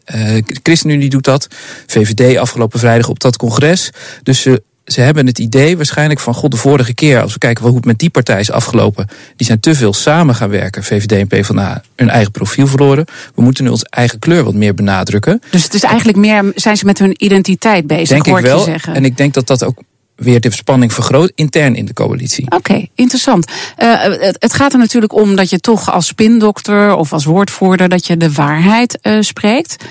ChristenUnie 0.63 1.09
doet 1.09 1.23
dat. 1.23 1.47
VVD 1.87 2.37
afgelopen 2.37 2.79
vrijdag 2.79 3.09
op 3.09 3.19
dat 3.19 3.37
congres. 3.37 3.89
Dus 4.23 4.41
ze 4.41 4.63
ze 4.91 5.01
hebben 5.01 5.27
het 5.27 5.39
idee 5.39 5.77
waarschijnlijk 5.77 6.19
van... 6.19 6.33
god, 6.33 6.51
de 6.51 6.57
vorige 6.57 6.93
keer, 6.93 7.21
als 7.21 7.33
we 7.33 7.39
kijken 7.39 7.65
hoe 7.65 7.75
het 7.75 7.85
met 7.85 7.99
die 7.99 8.09
partij 8.09 8.39
is 8.39 8.51
afgelopen... 8.51 9.07
die 9.35 9.47
zijn 9.47 9.59
te 9.59 9.75
veel 9.75 9.93
samen 9.93 10.35
gaan 10.35 10.49
werken, 10.49 10.83
VVD 10.83 11.11
en 11.11 11.27
PvdA, 11.27 11.83
hun 11.95 12.09
eigen 12.09 12.31
profiel 12.31 12.67
verloren. 12.67 13.05
We 13.35 13.41
moeten 13.41 13.63
nu 13.63 13.69
onze 13.69 13.87
eigen 13.89 14.19
kleur 14.19 14.43
wat 14.43 14.53
meer 14.53 14.73
benadrukken. 14.73 15.41
Dus 15.51 15.63
het 15.63 15.73
is 15.73 15.83
eigenlijk 15.83 16.17
meer, 16.17 16.51
zijn 16.55 16.77
ze 16.77 16.85
met 16.85 16.99
hun 16.99 17.23
identiteit 17.23 17.87
bezig, 17.87 18.09
denk 18.09 18.25
hoor 18.25 18.39
ik 18.39 18.45
wel. 18.45 18.59
zeggen. 18.59 18.95
En 18.95 19.05
ik 19.05 19.17
denk 19.17 19.33
dat 19.33 19.47
dat 19.47 19.63
ook 19.63 19.81
weer 20.15 20.41
de 20.41 20.51
spanning 20.51 20.93
vergroot 20.93 21.31
intern 21.35 21.75
in 21.75 21.85
de 21.85 21.93
coalitie. 21.93 22.45
Oké, 22.45 22.55
okay, 22.55 22.89
interessant. 22.95 23.51
Uh, 23.79 24.01
het, 24.01 24.35
het, 24.39 24.53
gaat 24.53 24.73
er 24.73 24.79
natuurlijk 24.79 25.13
om 25.13 25.35
dat 25.35 25.49
je 25.49 25.59
toch 25.59 25.91
als 25.91 26.07
spindokter 26.07 26.95
of 26.95 27.13
als 27.13 27.25
woordvoerder... 27.25 27.89
dat 27.89 28.07
je 28.07 28.17
de 28.17 28.31
waarheid 28.31 28.99
uh, 29.03 29.17
spreekt. 29.19 29.83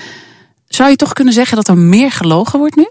Zou 0.67 0.89
je 0.89 0.95
toch 0.95 1.13
kunnen 1.13 1.33
zeggen 1.33 1.55
dat 1.55 1.67
er 1.67 1.77
meer 1.77 2.11
gelogen 2.11 2.59
wordt 2.59 2.75
nu? 2.75 2.89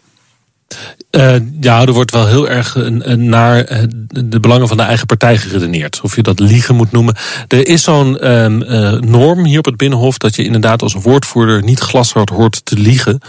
Uh, 1.11 1.34
ja, 1.60 1.81
er 1.87 1.93
wordt 1.93 2.10
wel 2.10 2.26
heel 2.26 2.49
erg 2.49 2.76
naar 3.16 3.87
de 4.25 4.40
belangen 4.40 4.69
van 4.69 4.76
de 4.76 4.82
eigen 4.82 5.06
partij 5.06 5.38
geredeneerd. 5.38 6.00
Of 6.02 6.16
je 6.16 6.22
dat 6.22 6.40
liegen 6.40 6.75
moet 6.75 6.93
noemen. 6.93 7.16
Er 7.49 7.66
is 7.66 7.82
zo'n 7.82 8.19
uh, 8.20 8.46
norm 8.93 9.44
hier 9.44 9.58
op 9.58 9.64
het 9.64 9.76
Binnenhof 9.76 10.19
dat 10.19 10.37
je 10.37 10.44
inderdaad 10.44 10.82
als 10.82 10.94
woordvoerder 10.94 11.62
niet 11.62 11.78
glashard 11.78 12.31
hoort 12.31 12.60
te 12.64 12.76
liegen. 12.78 13.20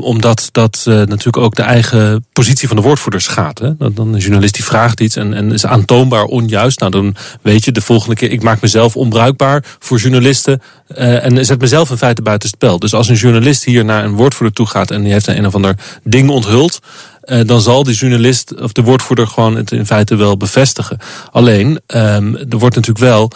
Omdat 0.00 0.48
dat 0.52 0.82
natuurlijk 0.86 1.36
ook 1.36 1.54
de 1.54 1.62
eigen 1.62 2.26
positie 2.32 2.68
van 2.68 2.76
de 2.76 2.82
woordvoerder 2.82 3.20
schaadt. 3.20 3.60
Dan 3.78 4.14
een 4.14 4.20
journalist 4.20 4.54
die 4.54 4.64
vraagt 4.64 5.00
iets 5.00 5.16
en, 5.16 5.34
en 5.34 5.52
is 5.52 5.66
aantoonbaar 5.66 6.24
onjuist. 6.24 6.80
Nou, 6.80 6.92
dan 6.92 7.14
weet 7.42 7.64
je 7.64 7.72
de 7.72 7.80
volgende 7.80 8.14
keer, 8.14 8.30
ik 8.30 8.42
maak 8.42 8.60
mezelf 8.60 8.96
onbruikbaar 8.96 9.64
voor 9.78 9.98
journalisten. 9.98 10.62
En 10.94 11.44
zet 11.44 11.60
mezelf 11.60 11.90
in 11.90 11.96
feite 11.96 12.22
buiten 12.22 12.48
spel. 12.48 12.78
Dus 12.78 12.94
als 12.94 13.08
een 13.08 13.14
journalist 13.14 13.64
hier 13.64 13.84
naar 13.84 14.04
een 14.04 14.14
woordvoerder 14.14 14.56
toe 14.56 14.66
gaat 14.66 14.90
en 14.90 15.02
die 15.02 15.12
heeft 15.12 15.26
een, 15.26 15.38
een 15.38 15.46
of 15.46 15.54
ander 15.54 15.74
ding 16.04 16.30
onthuld. 16.30 16.80
Uh, 17.24 17.40
dan 17.46 17.60
zal 17.60 17.82
die 17.82 17.94
journalist 17.94 18.60
of 18.60 18.72
de 18.72 18.82
woordvoerder 18.82 19.26
gewoon 19.26 19.56
het 19.56 19.72
in 19.72 19.86
feite 19.86 20.16
wel 20.16 20.36
bevestigen. 20.36 20.98
Alleen, 21.30 21.80
um, 21.86 22.36
er 22.36 22.58
wordt 22.58 22.74
natuurlijk 22.74 23.04
wel 23.04 23.30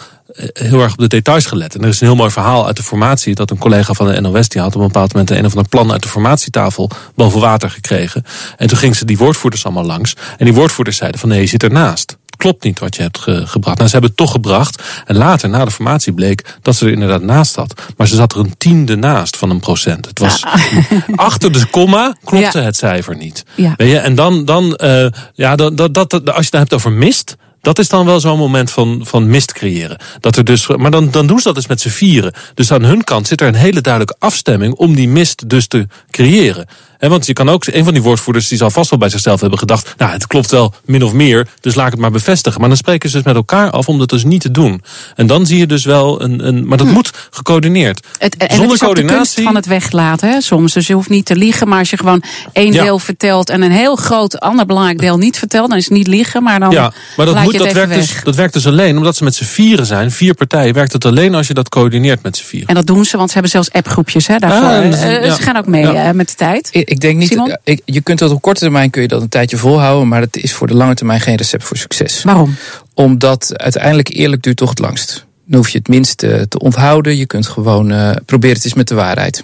heel 0.53 0.81
erg 0.81 0.91
op 0.91 0.97
de 0.97 1.07
details 1.07 1.45
gelet. 1.45 1.75
En 1.75 1.81
er 1.81 1.87
is 1.87 2.01
een 2.01 2.07
heel 2.07 2.15
mooi 2.15 2.31
verhaal 2.31 2.65
uit 2.65 2.75
de 2.75 2.83
formatie... 2.83 3.35
dat 3.35 3.51
een 3.51 3.57
collega 3.57 3.93
van 3.93 4.07
de 4.07 4.21
NOS... 4.21 4.49
die 4.49 4.61
had 4.61 4.75
op 4.75 4.81
een 4.81 4.87
bepaald 4.87 5.13
moment 5.13 5.31
een 5.31 5.45
of 5.45 5.51
ander 5.51 5.69
plan... 5.69 5.91
uit 5.91 6.01
de 6.01 6.09
formatietafel 6.09 6.89
boven 7.15 7.39
water 7.39 7.69
gekregen. 7.69 8.23
En 8.57 8.67
toen 8.67 8.77
ging 8.77 8.95
ze 8.95 9.05
die 9.05 9.17
woordvoerders 9.17 9.65
allemaal 9.65 9.85
langs. 9.85 10.15
En 10.37 10.45
die 10.45 10.53
woordvoerders 10.53 10.97
zeiden 10.97 11.19
van 11.19 11.29
nee, 11.29 11.39
je 11.39 11.47
zit 11.47 11.63
ernaast 11.63 12.17
klopt 12.37 12.63
niet 12.63 12.79
wat 12.79 12.95
je 12.95 13.01
hebt 13.01 13.19
ge 13.19 13.47
gebracht. 13.47 13.77
Nou, 13.77 13.89
ze 13.89 13.91
hebben 13.91 14.09
het 14.09 14.19
toch 14.19 14.31
gebracht. 14.31 14.83
En 15.05 15.15
later, 15.15 15.49
na 15.49 15.65
de 15.65 15.71
formatie, 15.71 16.13
bleek 16.13 16.57
dat 16.61 16.75
ze 16.75 16.85
er 16.85 16.91
inderdaad 16.91 17.21
naast 17.21 17.53
zat. 17.53 17.81
Maar 17.97 18.07
ze 18.07 18.15
zat 18.15 18.33
er 18.33 18.39
een 18.39 18.57
tiende 18.57 18.95
naast 18.95 19.37
van 19.37 19.49
een 19.49 19.59
procent. 19.59 20.05
Het 20.05 20.19
was 20.19 20.39
ja. 20.39 21.15
achter 21.15 21.51
de 21.51 21.65
komma 21.65 22.15
klopte 22.23 22.59
ja. 22.59 22.65
het 22.65 22.75
cijfer 22.75 23.15
niet. 23.15 23.45
Ja. 23.55 23.73
Weet 23.77 23.89
je? 23.89 23.97
En 23.97 24.15
dan, 24.15 24.45
dan 24.45 24.79
uh, 24.83 25.07
ja, 25.33 25.55
dat, 25.55 25.77
dat, 25.77 25.93
dat, 25.93 26.13
als 26.13 26.35
je 26.35 26.49
het 26.51 26.53
hebt 26.53 26.73
over 26.73 26.91
mist. 26.91 27.35
Dat 27.61 27.79
is 27.79 27.89
dan 27.89 28.05
wel 28.05 28.19
zo'n 28.19 28.37
moment 28.37 28.71
van, 28.71 29.01
van 29.03 29.29
mist 29.29 29.53
creëren. 29.53 29.97
Dat 30.19 30.35
er 30.35 30.43
dus, 30.43 30.67
maar 30.67 30.91
dan, 30.91 31.11
dan 31.11 31.27
doen 31.27 31.37
ze 31.37 31.43
dat 31.43 31.55
dus 31.55 31.67
met 31.67 31.81
z'n 31.81 31.89
vieren. 31.89 32.33
Dus 32.53 32.71
aan 32.71 32.83
hun 32.83 33.03
kant 33.03 33.27
zit 33.27 33.41
er 33.41 33.47
een 33.47 33.55
hele 33.55 33.81
duidelijke 33.81 34.15
afstemming 34.19 34.73
om 34.73 34.95
die 34.95 35.09
mist 35.09 35.49
dus 35.49 35.67
te 35.67 35.87
creëren. 36.11 36.67
He, 36.97 37.09
want 37.09 37.25
je 37.25 37.33
kan 37.33 37.49
ook, 37.49 37.65
een 37.65 37.83
van 37.83 37.93
die 37.93 38.01
woordvoerders 38.01 38.47
die 38.47 38.57
zal 38.57 38.69
vast 38.69 38.89
wel 38.89 38.99
bij 38.99 39.09
zichzelf 39.09 39.41
hebben 39.41 39.59
gedacht, 39.59 39.93
nou 39.97 40.11
het 40.11 40.27
klopt 40.27 40.51
wel 40.51 40.73
min 40.85 41.03
of 41.03 41.13
meer, 41.13 41.47
dus 41.61 41.75
laat 41.75 41.85
ik 41.85 41.91
het 41.91 42.01
maar 42.01 42.11
bevestigen. 42.11 42.59
Maar 42.59 42.69
dan 42.69 42.77
spreken 42.77 43.09
ze 43.09 43.15
dus 43.15 43.25
met 43.25 43.35
elkaar 43.35 43.69
af 43.69 43.87
om 43.87 43.99
dat 43.99 44.09
dus 44.09 44.23
niet 44.23 44.41
te 44.41 44.51
doen. 44.51 44.81
En 45.15 45.27
dan 45.27 45.45
zie 45.45 45.57
je 45.57 45.67
dus 45.67 45.85
wel 45.85 46.21
een, 46.21 46.47
een 46.47 46.67
maar 46.67 46.77
dat 46.77 46.87
hm. 46.87 46.93
moet 46.93 47.11
gecoördineerd. 47.31 48.05
Het, 48.17 48.37
en 48.37 48.47
Zonder 48.49 48.63
het 48.63 48.73
is 48.73 48.79
coördinatie. 48.79 49.43
van 49.43 49.55
het 49.55 49.65
weglaten 49.65 50.29
hè, 50.29 50.41
soms. 50.41 50.73
Dus 50.73 50.87
je 50.87 50.93
hoeft 50.93 51.09
niet 51.09 51.25
te 51.25 51.35
liegen, 51.35 51.67
maar 51.67 51.79
als 51.79 51.89
je 51.89 51.97
gewoon 51.97 52.23
één 52.53 52.73
ja. 52.73 52.83
deel 52.83 52.99
vertelt 52.99 53.49
en 53.49 53.61
een 53.61 53.71
heel 53.71 53.95
groot 53.95 54.39
ander 54.39 54.65
belangrijk 54.65 54.99
deel 54.99 55.17
niet 55.17 55.37
vertelt, 55.37 55.69
dan 55.69 55.77
is 55.77 55.85
het 55.85 55.93
niet 55.93 56.07
liegen, 56.07 56.43
maar 56.43 56.59
dan. 56.59 56.71
Ja, 56.71 56.93
maar 57.17 57.25
dat, 57.25 57.35
laat 57.35 57.43
moet, 57.43 57.53
je 57.53 57.59
dat, 57.59 57.71
werkt 57.71 57.93
dus, 57.93 58.15
dat 58.23 58.35
werkt 58.35 58.53
dus 58.53 58.67
alleen 58.67 58.97
omdat 58.97 59.15
ze 59.15 59.23
met 59.23 59.35
z'n 59.35 59.43
vieren 59.43 59.85
zijn, 59.85 60.11
vier 60.11 60.33
partijen, 60.33 60.73
werkt 60.73 60.93
het 60.93 61.05
alleen 61.05 61.35
als 61.35 61.47
je 61.47 61.53
dat 61.53 61.69
coördineert 61.69 62.23
met 62.23 62.37
z'n 62.37 62.43
vieren. 62.43 62.67
En 62.67 62.75
dat 62.75 62.87
doen 62.87 63.05
ze, 63.05 63.17
want 63.17 63.27
ze 63.27 63.33
hebben 63.33 63.51
zelfs 63.51 63.71
appgroepjes 63.71 64.27
hè, 64.27 64.37
daarvoor. 64.37 64.69
Ah, 64.69 64.85
is- 64.85 65.03
uh, 65.03 65.25
ja. 65.25 65.35
Ze 65.35 65.41
gaan 65.41 65.57
ook 65.57 65.67
mee 65.67 65.81
Ja. 65.81 66.07
uh, 66.07 66.11
met 66.11 66.29
de 66.29 66.35
tijd. 66.35 66.69
Ik, 66.89 66.99
denk 66.99 67.17
niet, 67.17 67.27
Simon? 67.27 67.57
ik, 67.63 67.81
je 67.85 68.01
kunt 68.01 68.19
dat 68.19 68.31
op 68.31 68.41
korte 68.41 68.59
termijn 68.59 68.89
kun 68.89 69.01
je 69.01 69.07
dat 69.07 69.21
een 69.21 69.29
tijdje 69.29 69.57
volhouden, 69.57 70.07
maar 70.07 70.21
het 70.21 70.37
is 70.37 70.53
voor 70.53 70.67
de 70.67 70.73
lange 70.73 70.95
termijn 70.95 71.21
geen 71.21 71.35
recept 71.35 71.63
voor 71.63 71.77
succes. 71.77 72.23
Waarom? 72.23 72.55
Omdat 72.93 73.57
uiteindelijk 73.57 74.09
eerlijk 74.09 74.43
duurt 74.43 74.57
toch 74.57 74.69
het 74.69 74.79
langst. 74.79 75.25
Dan 75.45 75.59
hoef 75.59 75.69
je 75.69 75.77
het 75.77 75.87
minst 75.87 76.23
eh, 76.23 76.41
te 76.41 76.59
onthouden. 76.59 77.17
Je 77.17 77.25
kunt 77.25 77.47
gewoon 77.47 77.91
uh, 77.91 78.11
proberen 78.25 78.55
het 78.55 78.65
eens 78.65 78.73
met 78.73 78.87
de 78.87 78.95
waarheid. 78.95 79.43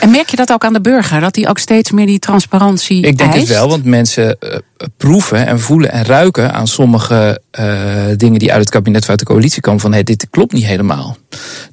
En 0.00 0.10
merk 0.10 0.28
je 0.28 0.36
dat 0.36 0.52
ook 0.52 0.64
aan 0.64 0.72
de 0.72 0.80
burger? 0.80 1.20
Dat 1.20 1.34
die 1.34 1.48
ook 1.48 1.58
steeds 1.58 1.90
meer 1.90 2.06
die 2.06 2.18
transparantie 2.18 3.02
Ik 3.02 3.18
denk 3.18 3.32
eist? 3.32 3.48
het 3.48 3.56
wel, 3.56 3.68
want 3.68 3.84
mensen 3.84 4.36
uh, 4.40 4.56
proeven 4.96 5.46
en 5.46 5.60
voelen 5.60 5.92
en 5.92 6.04
ruiken 6.04 6.52
aan 6.52 6.66
sommige 6.66 7.40
uh, 7.60 8.04
dingen 8.16 8.38
die 8.38 8.52
uit 8.52 8.60
het 8.60 8.70
kabinet 8.70 9.02
of 9.02 9.08
uit 9.08 9.18
de 9.18 9.24
coalitie 9.24 9.60
komen. 9.60 9.80
Van 9.80 9.90
hé, 9.90 9.96
hey, 9.96 10.04
dit 10.04 10.26
klopt 10.30 10.52
niet 10.52 10.64
helemaal. 10.64 11.16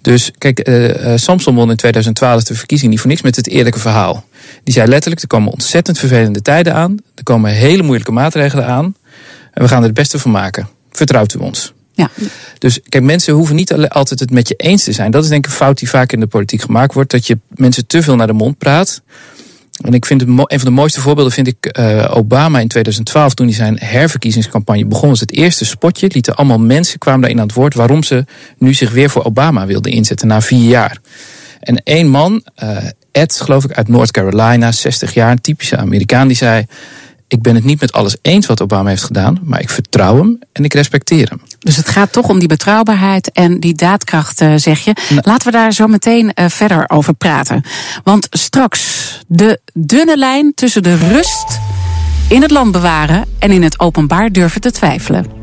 Dus 0.02 0.32
kijk, 0.38 0.70
Samson 1.16 1.56
won 1.56 1.70
in 1.70 1.76
2012 1.76 2.44
de 2.44 2.56
verkiezing 2.56 2.92
niet 2.92 3.00
voor 3.00 3.10
niks 3.10 3.22
met 3.22 3.36
het 3.36 3.48
eerlijke 3.48 3.80
verhaal. 3.80 4.26
Die 4.64 4.74
zei 4.74 4.88
letterlijk: 4.88 5.22
er 5.22 5.28
komen 5.28 5.52
ontzettend 5.52 6.00
vervelende 6.00 6.42
tijden 6.42 6.74
aan. 6.74 6.98
Er 7.16 7.24
komen 7.24 7.52
hele 7.52 7.84
moeilijke 7.84 8.12
maatregelen 8.12 8.66
aan. 8.66 8.96
En 9.52 9.62
we 9.62 9.68
gaan 9.68 9.80
er 9.80 9.86
het 9.86 9.94
beste 9.94 10.20
van 10.20 10.32
maken. 10.32 10.68
Vertrouwt 10.92 11.34
u 11.34 11.40
ons? 11.40 11.74
Ja. 11.94 12.10
Dus 12.58 12.80
kijk, 12.90 13.04
mensen 13.04 13.34
hoeven 13.34 13.56
niet 13.56 13.74
altijd 13.74 14.20
het 14.20 14.32
met 14.32 14.48
je 14.48 14.56
eens 14.56 14.84
te 14.84 14.92
zijn. 14.92 15.12
Dat 15.12 15.24
is 15.24 15.30
denk 15.30 15.46
ik 15.46 15.52
een 15.52 15.58
fout 15.58 15.80
die 15.80 15.90
vaak 15.90 16.12
in 16.12 16.20
de 16.20 16.28
politiek 16.28 16.62
gemaakt 16.62 16.94
wordt. 16.94 17.12
Dat 17.12 17.28
je 17.28 17.38
mensen 17.50 17.88
te 17.88 18.02
veel 18.02 18.16
naar 18.16 18.28
de 18.28 18.34
mond 18.34 18.58
praat. 18.58 19.02
En 19.82 19.94
ik 19.94 20.06
vind 20.06 20.22
het, 20.22 20.30
een 20.30 20.60
van 20.60 20.60
de 20.60 20.70
mooiste 20.70 21.02
voorbeelden 21.02 21.34
vind 21.34 21.48
ik 21.48 21.78
uh, 21.80 22.12
Obama 22.14 22.60
in 22.60 22.68
2012, 22.68 23.34
toen 23.34 23.46
hij 23.46 23.56
zijn 23.56 23.78
herverkiezingscampagne 23.80 24.86
begon, 24.86 25.10
was 25.10 25.20
het 25.20 25.32
eerste 25.32 25.66
spotje. 25.66 26.10
Lieten 26.14 26.36
allemaal 26.36 26.60
mensen 26.60 27.00
kwamen 27.00 27.22
daarin 27.22 27.40
aan 27.40 27.48
het 27.48 27.56
woord 27.56 27.74
waarom 27.74 28.04
ze 28.04 28.26
nu 28.58 28.74
zich 28.74 28.92
weer 28.92 29.10
voor 29.10 29.24
Obama 29.24 29.66
wilden 29.66 29.92
inzetten 29.92 30.28
na 30.28 30.42
vier 30.42 30.68
jaar. 30.68 30.98
En 31.60 31.84
één 31.84 32.08
man, 32.08 32.44
uh, 32.64 32.78
Ed, 33.12 33.42
geloof 33.42 33.64
ik, 33.64 33.72
uit 33.72 33.88
North 33.88 34.12
Carolina, 34.12 34.72
60 34.72 35.14
jaar, 35.14 35.32
een 35.32 35.42
typische 35.42 35.78
Amerikaan, 35.78 36.28
die 36.28 36.38
zei: 36.38 36.66
Ik 37.28 37.42
ben 37.42 37.56
het 37.56 37.64
niet 37.64 37.82
met 37.82 37.92
alles 37.92 38.16
eens 38.22 38.46
wat 38.46 38.62
Obama 38.62 38.90
heeft 38.90 39.04
gedaan, 39.04 39.40
maar 39.44 39.62
ik 39.62 39.70
vertrouw 39.70 40.18
hem 40.18 40.40
en 40.52 40.64
ik 40.64 40.74
respecteer 40.74 41.30
hem. 41.30 41.42
Dus 41.60 41.76
het 41.76 41.90
gaat 41.90 42.12
toch 42.12 42.30
om 42.30 42.40
die 42.40 42.48
betrouwbaarheid 42.48 43.32
en 43.32 43.60
die 43.60 43.74
daadkracht, 43.74 44.42
uh, 44.42 44.54
zeg 44.56 44.80
je. 44.80 44.94
Nou. 45.10 45.22
Laten 45.24 45.46
we 45.46 45.52
daar 45.52 45.74
zo 45.74 45.88
meteen 45.88 46.32
uh, 46.36 46.46
verder 46.48 46.90
over 46.90 47.14
praten. 47.14 47.64
Want 48.04 48.28
straks 48.30 49.20
de 49.28 49.60
dunne 49.74 50.18
lijn 50.18 50.54
tussen 50.56 50.84
de 50.84 50.96
rust 50.96 51.60
in 52.28 52.42
het 52.42 52.52
land 52.52 52.72
bewaren 52.72 53.26
en 53.40 53.52
in 53.52 53.64
het 53.64 53.80
openbaar 53.80 54.32
durven 54.32 54.62
te 54.62 54.72
twijfelen. 54.72 55.41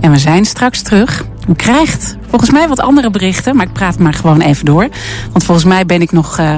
En 0.00 0.10
we 0.10 0.18
zijn 0.18 0.44
straks 0.44 0.82
terug. 0.82 1.24
U 1.48 1.54
krijgt 1.54 2.16
volgens 2.28 2.50
mij 2.50 2.68
wat 2.68 2.80
andere 2.80 3.10
berichten, 3.10 3.56
maar 3.56 3.66
ik 3.66 3.72
praat 3.72 3.98
maar 3.98 4.14
gewoon 4.14 4.40
even 4.40 4.64
door. 4.64 4.88
Want 5.32 5.44
volgens 5.44 5.66
mij 5.66 5.86
ben 5.86 6.00
ik 6.00 6.12
nog 6.12 6.38
uh, 6.38 6.56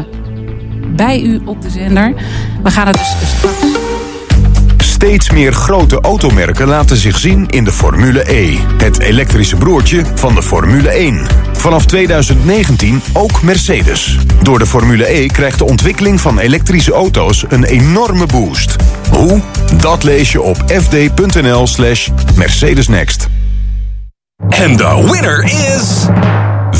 bij 0.97 1.23
u 1.23 1.41
op 1.45 1.63
de 1.63 1.71
zender. 1.71 2.15
We 2.63 2.71
gaan 2.71 2.87
het 2.87 2.97
dus 2.97 3.15
straks. 3.39 3.72
Steeds 5.03 5.31
meer 5.31 5.53
grote 5.53 6.01
automerken 6.01 6.69
laten 6.69 6.97
zich 6.97 7.19
zien 7.19 7.49
in 7.49 7.65
de 7.65 7.73
Formule 7.73 8.33
E. 8.33 8.59
Het 8.77 8.99
elektrische 8.99 9.57
broertje 9.57 10.03
van 10.15 10.35
de 10.35 10.43
Formule 10.43 10.89
1. 10.89 11.27
Vanaf 11.53 11.87
2019 11.87 13.03
ook 13.13 13.43
Mercedes. 13.43 14.19
Door 14.43 14.59
de 14.59 14.67
Formule 14.67 15.13
E 15.15 15.27
krijgt 15.27 15.59
de 15.59 15.65
ontwikkeling 15.65 16.21
van 16.21 16.39
elektrische 16.39 16.93
auto's 16.93 17.45
een 17.49 17.65
enorme 17.65 18.27
boost. 18.27 18.77
Hoe? 19.11 19.41
Dat 19.81 20.03
lees 20.03 20.33
je 20.33 20.43
op 20.43 20.57
fd.nl 20.67 21.67
slash 21.67 22.09
Mercedes 22.37 22.89
Next. 22.89 23.29
En 24.49 24.77
de 24.77 25.09
winner 25.11 25.45
is... 25.45 26.07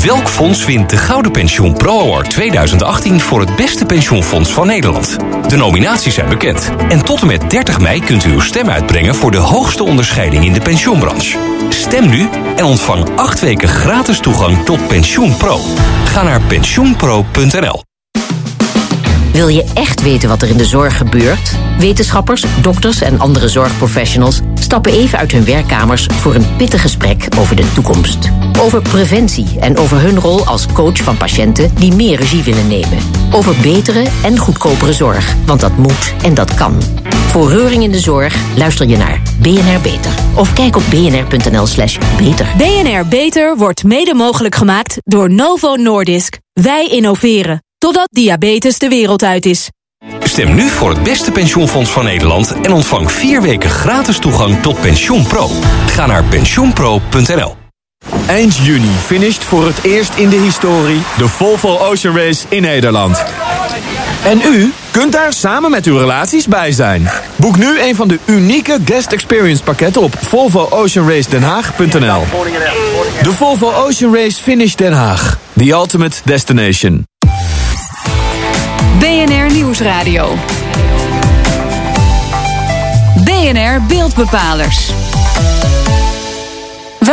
Welk 0.01 0.29
fonds 0.29 0.65
wint 0.65 0.89
de 0.89 0.97
Gouden 0.97 1.31
Pensioen 1.31 1.73
Pro 1.73 1.99
Award 1.99 2.29
2018 2.29 3.19
voor 3.19 3.39
het 3.39 3.55
beste 3.55 3.85
pensioenfonds 3.85 4.53
van 4.53 4.67
Nederland? 4.67 5.17
De 5.47 5.55
nominaties 5.55 6.13
zijn 6.13 6.29
bekend. 6.29 6.71
En 6.89 7.05
tot 7.05 7.21
en 7.21 7.27
met 7.27 7.49
30 7.49 7.79
mei 7.79 7.99
kunt 7.99 8.25
u 8.25 8.31
uw 8.31 8.39
stem 8.39 8.69
uitbrengen 8.69 9.15
voor 9.15 9.31
de 9.31 9.37
hoogste 9.37 9.83
onderscheiding 9.83 10.45
in 10.45 10.53
de 10.53 10.61
pensioenbranche. 10.61 11.37
Stem 11.69 12.09
nu 12.09 12.29
en 12.55 12.65
ontvang 12.65 13.09
8 13.15 13.39
weken 13.39 13.67
gratis 13.67 14.19
toegang 14.19 14.65
tot 14.65 14.87
Pensioen 14.87 15.37
Pro. 15.37 15.59
Ga 16.05 16.23
naar 16.23 16.41
pensioenpro.nl. 16.41 17.92
Wil 19.33 19.47
je 19.47 19.63
echt 19.73 20.01
weten 20.01 20.29
wat 20.29 20.41
er 20.41 20.49
in 20.49 20.57
de 20.57 20.65
zorg 20.65 20.97
gebeurt? 20.97 21.57
Wetenschappers, 21.77 22.45
dokters 22.61 23.01
en 23.01 23.19
andere 23.19 23.47
zorgprofessionals 23.47 24.41
stappen 24.53 24.91
even 24.91 25.17
uit 25.17 25.31
hun 25.31 25.45
werkkamers 25.45 26.05
voor 26.05 26.35
een 26.35 26.55
pittig 26.57 26.81
gesprek 26.81 27.27
over 27.37 27.55
de 27.55 27.71
toekomst. 27.73 28.29
Over 28.59 28.81
preventie 28.81 29.59
en 29.59 29.77
over 29.77 30.01
hun 30.01 30.19
rol 30.19 30.45
als 30.45 30.65
coach 30.73 30.97
van 30.97 31.17
patiënten 31.17 31.71
die 31.75 31.95
meer 31.95 32.17
regie 32.17 32.43
willen 32.43 32.67
nemen. 32.67 32.97
Over 33.31 33.55
betere 33.61 34.05
en 34.23 34.37
goedkopere 34.37 34.93
zorg, 34.93 35.35
want 35.45 35.59
dat 35.59 35.77
moet 35.77 36.13
en 36.23 36.33
dat 36.33 36.55
kan. 36.55 36.81
Voor 37.27 37.49
Reuring 37.49 37.83
in 37.83 37.91
de 37.91 37.99
Zorg 37.99 38.35
luister 38.57 38.87
je 38.87 38.97
naar 38.97 39.21
BNR 39.41 39.81
Beter. 39.81 40.11
Of 40.35 40.53
kijk 40.53 40.75
op 40.75 40.83
bnr.nl 40.89 41.65
slash 41.65 41.97
beter. 42.17 42.47
BNR 42.57 43.07
Beter 43.07 43.57
wordt 43.57 43.83
mede 43.83 44.13
mogelijk 44.13 44.55
gemaakt 44.55 44.97
door 45.03 45.29
Novo 45.29 45.75
Nordisk. 45.75 46.39
Wij 46.53 46.87
innoveren. 46.87 47.61
Totdat 47.83 48.07
diabetes 48.11 48.77
de 48.77 48.87
wereld 48.87 49.23
uit 49.23 49.45
is. 49.45 49.69
Stem 50.19 50.55
nu 50.55 50.69
voor 50.69 50.89
het 50.89 51.03
beste 51.03 51.31
pensioenfonds 51.31 51.89
van 51.89 52.03
Nederland 52.03 52.55
en 52.61 52.71
ontvang 52.71 53.11
vier 53.11 53.41
weken 53.41 53.69
gratis 53.69 54.19
toegang 54.19 54.61
tot 54.61 54.81
Pensioen 54.81 55.27
Pro. 55.27 55.49
Ga 55.85 56.05
naar 56.05 56.23
pensioenpro.nl. 56.23 57.55
Eind 58.27 58.55
juni 58.55 58.91
finisht 59.05 59.43
voor 59.43 59.65
het 59.65 59.83
eerst 59.83 60.15
in 60.15 60.29
de 60.29 60.35
historie 60.35 61.01
de 61.17 61.27
Volvo 61.27 61.77
Ocean 61.77 62.17
Race 62.17 62.45
in 62.49 62.61
Nederland. 62.61 63.23
En 64.25 64.41
u 64.41 64.73
kunt 64.91 65.11
daar 65.11 65.33
samen 65.33 65.71
met 65.71 65.85
uw 65.85 65.97
relaties 65.97 66.47
bij 66.47 66.71
zijn. 66.71 67.09
Boek 67.35 67.57
nu 67.57 67.81
een 67.81 67.95
van 67.95 68.07
de 68.07 68.19
unieke 68.25 68.79
guest 68.85 69.11
experience 69.11 69.63
pakketten 69.63 70.01
op 70.01 70.15
volvooceanracedenhaag.nl. 70.21 72.23
De 73.21 73.31
Volvo 73.31 73.71
Ocean 73.71 74.15
Race 74.15 74.41
Finish 74.41 74.73
Den 74.73 74.93
Haag. 74.93 75.37
The 75.57 75.71
ultimate 75.71 76.17
destination. 76.23 77.05
BNR 78.99 79.51
Nieuwsradio. 79.51 80.35
BNR 83.23 83.81
Beeldbepalers. 83.87 84.91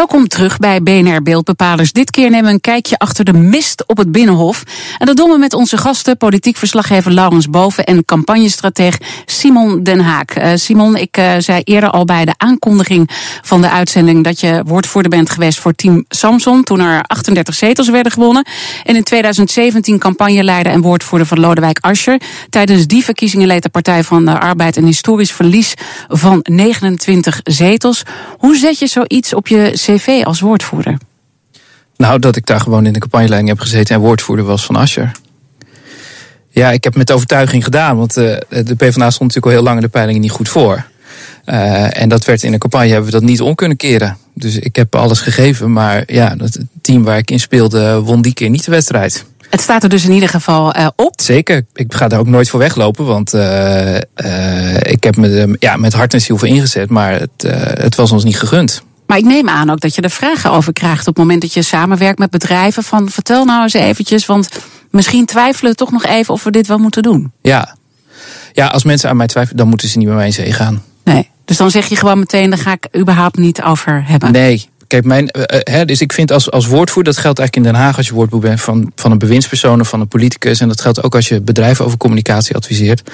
Welkom 0.01 0.29
terug 0.29 0.59
bij 0.59 0.83
BNR 0.83 1.23
Beeldbepalers. 1.23 1.93
Dit 1.93 2.11
keer 2.11 2.31
nemen 2.31 2.45
we 2.45 2.53
een 2.53 2.61
kijkje 2.61 2.99
achter 2.99 3.25
de 3.25 3.33
mist 3.33 3.85
op 3.87 3.97
het 3.97 4.13
Binnenhof. 4.13 4.63
En 4.99 5.07
dat 5.07 5.17
doen 5.17 5.31
we 5.31 5.39
met 5.39 5.55
onze 5.55 5.77
gasten, 5.77 6.17
politiek 6.17 6.57
verslaggever 6.57 7.13
Laurens 7.13 7.51
Boven 7.51 7.85
en 7.85 8.05
campagnestrateg 8.05 8.99
Simon 9.27 9.83
Den 9.83 10.01
Haak. 10.01 10.37
Uh, 10.37 10.53
Simon, 10.55 10.97
ik 10.97 11.17
uh, 11.19 11.33
zei 11.39 11.61
eerder 11.65 11.91
al 11.91 12.05
bij 12.05 12.25
de 12.25 12.35
aankondiging 12.37 13.11
van 13.43 13.61
de 13.61 13.71
uitzending 13.71 14.25
dat 14.25 14.41
je 14.41 14.63
woordvoerder 14.67 15.11
bent 15.11 15.31
geweest 15.31 15.59
voor 15.59 15.73
Team 15.73 16.05
Samson 16.09 16.63
toen 16.63 16.81
er 16.81 17.03
38 17.03 17.55
zetels 17.55 17.89
werden 17.89 18.13
gewonnen. 18.13 18.47
En 18.85 18.97
in 18.97 19.05
2017 19.05 19.99
campagneleider 19.99 20.73
en 20.73 20.81
woordvoerder 20.81 21.27
van 21.27 21.41
Lodewijk 21.41 21.79
Asscher. 21.81 22.21
Tijdens 22.51 22.87
die 22.87 23.05
verkiezingen 23.05 23.47
leed 23.47 23.63
de 23.63 23.69
Partij 23.69 24.05
van 24.05 24.25
de 24.25 24.39
Arbeid 24.39 24.77
een 24.77 24.85
historisch 24.85 25.33
verlies 25.33 25.75
van 26.09 26.41
29 26.43 27.41
zetels. 27.45 28.03
Hoe 28.39 28.57
zet 28.57 28.79
je 28.79 28.87
zoiets 28.87 29.35
op 29.35 29.49
je 29.49 29.71
cv 29.97 30.25
als 30.25 30.41
woordvoerder? 30.41 30.99
Nou, 31.97 32.19
dat 32.19 32.37
ik 32.37 32.47
daar 32.47 32.61
gewoon 32.61 32.87
in 32.87 32.93
de 32.93 32.99
campagneleiding 32.99 33.49
heb 33.49 33.61
gezeten 33.61 33.95
en 33.95 34.01
woordvoerder 34.01 34.45
was 34.45 34.65
van 34.65 34.77
Ascher. 34.77 35.13
Ja, 36.49 36.71
ik 36.71 36.85
heb 36.85 36.95
met 36.95 37.13
overtuiging 37.13 37.65
gedaan, 37.65 37.97
want 37.97 38.17
uh, 38.17 38.37
de 38.49 38.75
PvdA 38.77 39.11
stond 39.11 39.35
natuurlijk 39.35 39.47
al 39.47 39.51
heel 39.51 39.63
lang 39.63 39.77
in 39.77 39.83
de 39.83 39.89
peilingen 39.89 40.21
niet 40.21 40.31
goed 40.31 40.49
voor. 40.49 40.85
Uh, 41.47 42.01
en 42.01 42.09
dat 42.09 42.25
werd 42.25 42.43
in 42.43 42.51
de 42.51 42.59
campagne 42.59 42.89
hebben 42.89 43.05
we 43.05 43.19
dat 43.19 43.23
niet 43.23 43.41
om 43.41 43.55
kunnen 43.55 43.77
keren. 43.77 44.17
Dus 44.35 44.59
ik 44.59 44.77
heb 44.77 44.95
alles 44.95 45.21
gegeven, 45.21 45.73
maar 45.73 46.03
ja, 46.07 46.35
het 46.39 46.59
team 46.81 47.05
waar 47.05 47.19
ik 47.19 47.31
in 47.31 47.41
speelde 47.41 48.01
won 48.01 48.23
die 48.23 48.35
keer 48.35 48.51
niet 48.51 48.65
de 48.65 48.71
wedstrijd. 48.71 49.25
Het 49.51 49.61
staat 49.61 49.83
er 49.83 49.89
dus 49.89 50.05
in 50.05 50.13
ieder 50.13 50.29
geval 50.29 50.77
uh, 50.77 50.87
op. 50.97 51.21
Zeker. 51.21 51.67
Ik 51.75 51.95
ga 51.95 52.09
daar 52.09 52.19
ook 52.19 52.27
nooit 52.27 52.49
voor 52.49 52.61
weglopen. 52.61 53.05
Want 53.05 53.35
uh, 53.35 53.97
ik 54.81 55.05
heb 55.05 55.17
me 55.17 55.57
ja, 55.59 55.77
met 55.77 55.93
hart 55.93 56.15
en 56.15 56.21
ziel 56.21 56.39
voor 56.39 56.49
ingezet. 56.49 56.91
Maar 56.91 57.21
het, 57.21 57.31
het 57.81 57.95
was 57.95 58.13
ons 58.13 58.25
niet 58.25 58.39
gegund. 58.39 58.83
Maar 59.11 59.19
ik 59.19 59.25
neem 59.25 59.49
aan 59.49 59.71
ook 59.71 59.81
dat 59.81 59.95
je 59.95 60.03
er 60.03 60.11
vragen 60.11 60.51
over 60.51 60.73
krijgt 60.73 61.01
op 61.01 61.07
het 61.07 61.17
moment 61.17 61.41
dat 61.41 61.55
je 61.55 61.63
samenwerkt 61.63 62.19
met 62.19 62.31
bedrijven. 62.31 62.83
Van 62.83 63.09
vertel 63.09 63.45
nou 63.45 63.63
eens 63.63 63.73
eventjes, 63.73 64.27
want 64.27 64.49
misschien 64.91 65.27
twijfelen 65.27 65.71
we 65.71 65.77
toch 65.77 65.91
nog 65.91 66.05
even 66.05 66.35
of 66.35 66.45
we 66.45 66.51
dit 66.51 66.67
wel 66.67 66.79
moeten 66.79 67.03
doen. 67.03 67.33
Ja, 67.43 67.77
ja 68.53 68.67
als 68.67 68.85
mensen 68.85 69.11
aan 69.11 69.17
mij 69.17 69.27
twijfelen, 69.27 69.59
dan 69.59 69.69
moeten 69.69 69.89
ze 69.89 69.99
niet 69.99 70.07
met 70.07 70.17
mij 70.17 70.27
in 70.27 70.33
zee 70.33 70.53
gaan. 70.53 70.83
Nee, 71.05 71.29
dus 71.45 71.57
dan 71.57 71.71
zeg 71.71 71.87
je 71.87 71.97
gewoon 71.97 72.19
meteen, 72.19 72.51
daar 72.51 72.59
ga 72.59 72.73
ik 72.73 72.89
überhaupt 72.97 73.39
niet 73.39 73.63
over 73.63 74.05
hebben. 74.07 74.33
Nee, 74.33 74.69
Kijk, 74.91 75.05
mijn, 75.05 75.31
uh, 75.71 75.81
dus 75.85 76.01
ik 76.01 76.13
vind 76.13 76.33
als, 76.33 76.51
als 76.51 76.67
woordvoerder, 76.67 77.13
dat 77.13 77.23
geldt 77.23 77.39
eigenlijk 77.39 77.69
in 77.69 77.73
Den 77.73 77.83
Haag 77.83 77.97
als 77.97 78.07
je 78.07 78.15
woordvoerder 78.15 78.49
bent 78.49 78.61
van, 78.61 78.93
van 78.95 79.11
een 79.11 79.19
bewindspersoon 79.19 79.81
of 79.81 79.89
van 79.89 80.01
een 80.01 80.09
politicus. 80.09 80.61
En 80.61 80.69
dat 80.69 80.81
geldt 80.81 81.03
ook 81.03 81.15
als 81.15 81.29
je 81.29 81.41
bedrijven 81.41 81.85
over 81.85 81.99
communicatie 81.99 82.57
adviseert. 82.57 83.11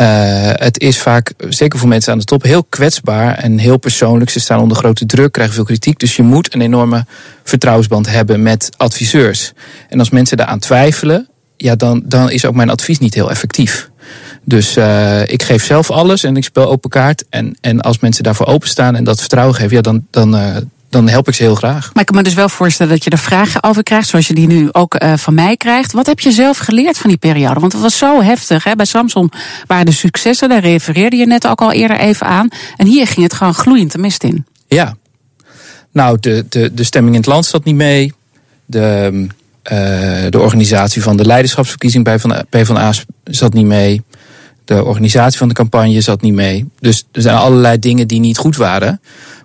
Uh, 0.00 0.06
het 0.52 0.80
is 0.80 0.98
vaak, 0.98 1.32
zeker 1.48 1.78
voor 1.78 1.88
mensen 1.88 2.12
aan 2.12 2.18
de 2.18 2.24
top, 2.24 2.42
heel 2.42 2.64
kwetsbaar 2.64 3.34
en 3.34 3.58
heel 3.58 3.76
persoonlijk. 3.76 4.30
Ze 4.30 4.40
staan 4.40 4.60
onder 4.60 4.76
grote 4.76 5.06
druk, 5.06 5.32
krijgen 5.32 5.54
veel 5.54 5.64
kritiek. 5.64 5.98
Dus 5.98 6.16
je 6.16 6.22
moet 6.22 6.54
een 6.54 6.60
enorme 6.60 7.06
vertrouwensband 7.42 8.10
hebben 8.10 8.42
met 8.42 8.70
adviseurs. 8.76 9.52
En 9.88 9.98
als 9.98 10.10
mensen 10.10 10.36
daaraan 10.36 10.58
twijfelen, 10.58 11.28
ja, 11.56 11.74
dan, 11.74 12.02
dan 12.04 12.30
is 12.30 12.44
ook 12.46 12.54
mijn 12.54 12.70
advies 12.70 12.98
niet 12.98 13.14
heel 13.14 13.30
effectief. 13.30 13.90
Dus 14.44 14.76
uh, 14.76 15.28
ik 15.28 15.42
geef 15.42 15.64
zelf 15.64 15.90
alles 15.90 16.24
en 16.24 16.36
ik 16.36 16.44
speel 16.44 16.70
open 16.70 16.90
kaart. 16.90 17.24
En, 17.30 17.56
en 17.60 17.80
als 17.80 17.98
mensen 17.98 18.24
daarvoor 18.24 18.46
openstaan 18.46 18.96
en 18.96 19.04
dat 19.04 19.20
vertrouwen 19.20 19.54
geven, 19.54 19.76
ja, 19.76 19.82
dan, 19.82 20.06
dan, 20.10 20.34
dan 20.94 21.08
help 21.08 21.28
ik 21.28 21.34
ze 21.34 21.42
heel 21.42 21.54
graag. 21.54 21.90
Maar 21.92 22.02
ik 22.02 22.06
kan 22.06 22.16
me 22.16 22.22
dus 22.22 22.34
wel 22.34 22.48
voorstellen 22.48 22.92
dat 22.92 23.04
je 23.04 23.10
er 23.10 23.18
vragen 23.18 23.62
over 23.62 23.82
krijgt, 23.82 24.08
zoals 24.08 24.26
je 24.26 24.34
die 24.34 24.46
nu 24.46 24.68
ook 24.72 25.02
uh, 25.02 25.12
van 25.16 25.34
mij 25.34 25.56
krijgt. 25.56 25.92
Wat 25.92 26.06
heb 26.06 26.20
je 26.20 26.32
zelf 26.32 26.58
geleerd 26.58 26.98
van 26.98 27.10
die 27.10 27.18
periode? 27.18 27.60
Want 27.60 27.72
het 27.72 27.82
was 27.82 27.98
zo 27.98 28.22
heftig. 28.22 28.64
Hè? 28.64 28.76
Bij 28.76 28.86
Samsung 28.86 29.32
waren 29.66 29.86
de 29.86 29.92
successen, 29.92 30.48
daar 30.48 30.60
refereerde 30.60 31.16
je 31.16 31.26
net 31.26 31.46
ook 31.46 31.60
al 31.60 31.72
eerder 31.72 31.98
even 31.98 32.26
aan. 32.26 32.48
En 32.76 32.86
hier 32.86 33.06
ging 33.06 33.22
het 33.22 33.34
gewoon 33.34 33.54
gloeiend 33.54 33.92
de 33.92 33.98
mist 33.98 34.22
in. 34.24 34.46
Ja. 34.66 34.96
Nou, 35.92 36.16
de, 36.20 36.46
de, 36.48 36.74
de 36.74 36.84
stemming 36.84 37.14
in 37.14 37.20
het 37.20 37.30
land 37.30 37.46
zat 37.46 37.64
niet 37.64 37.74
mee. 37.74 38.12
De, 38.66 39.10
uh, 39.72 39.78
de 40.30 40.40
organisatie 40.40 41.02
van 41.02 41.16
de 41.16 41.24
leiderschapsverkiezing 41.24 42.04
bij 42.04 42.18
van 42.18 42.44
PvdA 42.50 42.92
zat 43.24 43.52
niet 43.52 43.66
mee. 43.66 44.02
De 44.64 44.84
organisatie 44.84 45.38
van 45.38 45.48
de 45.48 45.54
campagne 45.54 46.00
zat 46.00 46.22
niet 46.22 46.34
mee. 46.34 46.68
Dus 46.80 47.04
er 47.12 47.22
zijn 47.22 47.36
allerlei 47.36 47.78
dingen 47.78 48.08
die 48.08 48.20
niet 48.20 48.38
goed 48.38 48.56
waren. 48.56 49.00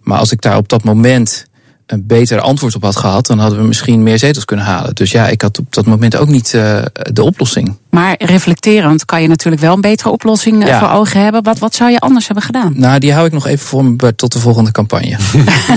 Maar 0.10 0.20
als 0.20 0.32
ik 0.32 0.42
daar 0.42 0.58
op 0.58 0.70
dat 0.70 0.84
moment 0.84 1.48
een 1.92 2.08
beter 2.08 2.40
antwoord 2.40 2.76
op 2.76 2.84
had 2.84 2.96
gehad, 2.96 3.26
dan 3.28 3.40
hadden 3.40 3.60
we 3.60 3.66
misschien 3.66 4.04
meer 4.04 4.20
zetels 4.20 4.46
kunnen 4.46 4.66
halen. 4.66 4.96
Dus 4.96 5.12
ja, 5.12 5.28
ik 5.28 5.42
had 5.42 5.60
op 5.60 5.74
dat 5.74 5.86
moment 5.86 6.16
ook 6.16 6.28
niet 6.28 6.54
uh, 6.54 6.82
de 6.94 7.24
oplossing. 7.24 7.78
Maar 7.90 8.16
reflecterend 8.18 9.06
kan 9.06 9.22
je 9.22 9.28
natuurlijk 9.28 9.62
wel 9.62 9.74
een 9.74 9.82
betere 9.82 10.10
oplossing 10.10 10.68
ja. 10.68 10.80
voor 10.80 10.90
ogen 10.90 11.22
hebben. 11.22 11.44
Wat, 11.44 11.60
wat 11.60 11.76
zou 11.76 11.92
je 11.92 12.00
anders 12.00 12.26
hebben 12.26 12.44
gedaan? 12.44 12.74
Nou, 12.76 13.00
die 13.00 13.14
hou 13.14 13.26
ik 13.26 13.32
nog 13.32 13.48
even 13.48 13.68
voor 13.68 13.86
me 13.86 14.16
tot 14.16 14.34
de 14.34 14.40
volgende 14.40 14.72
campagne. 14.72 15.18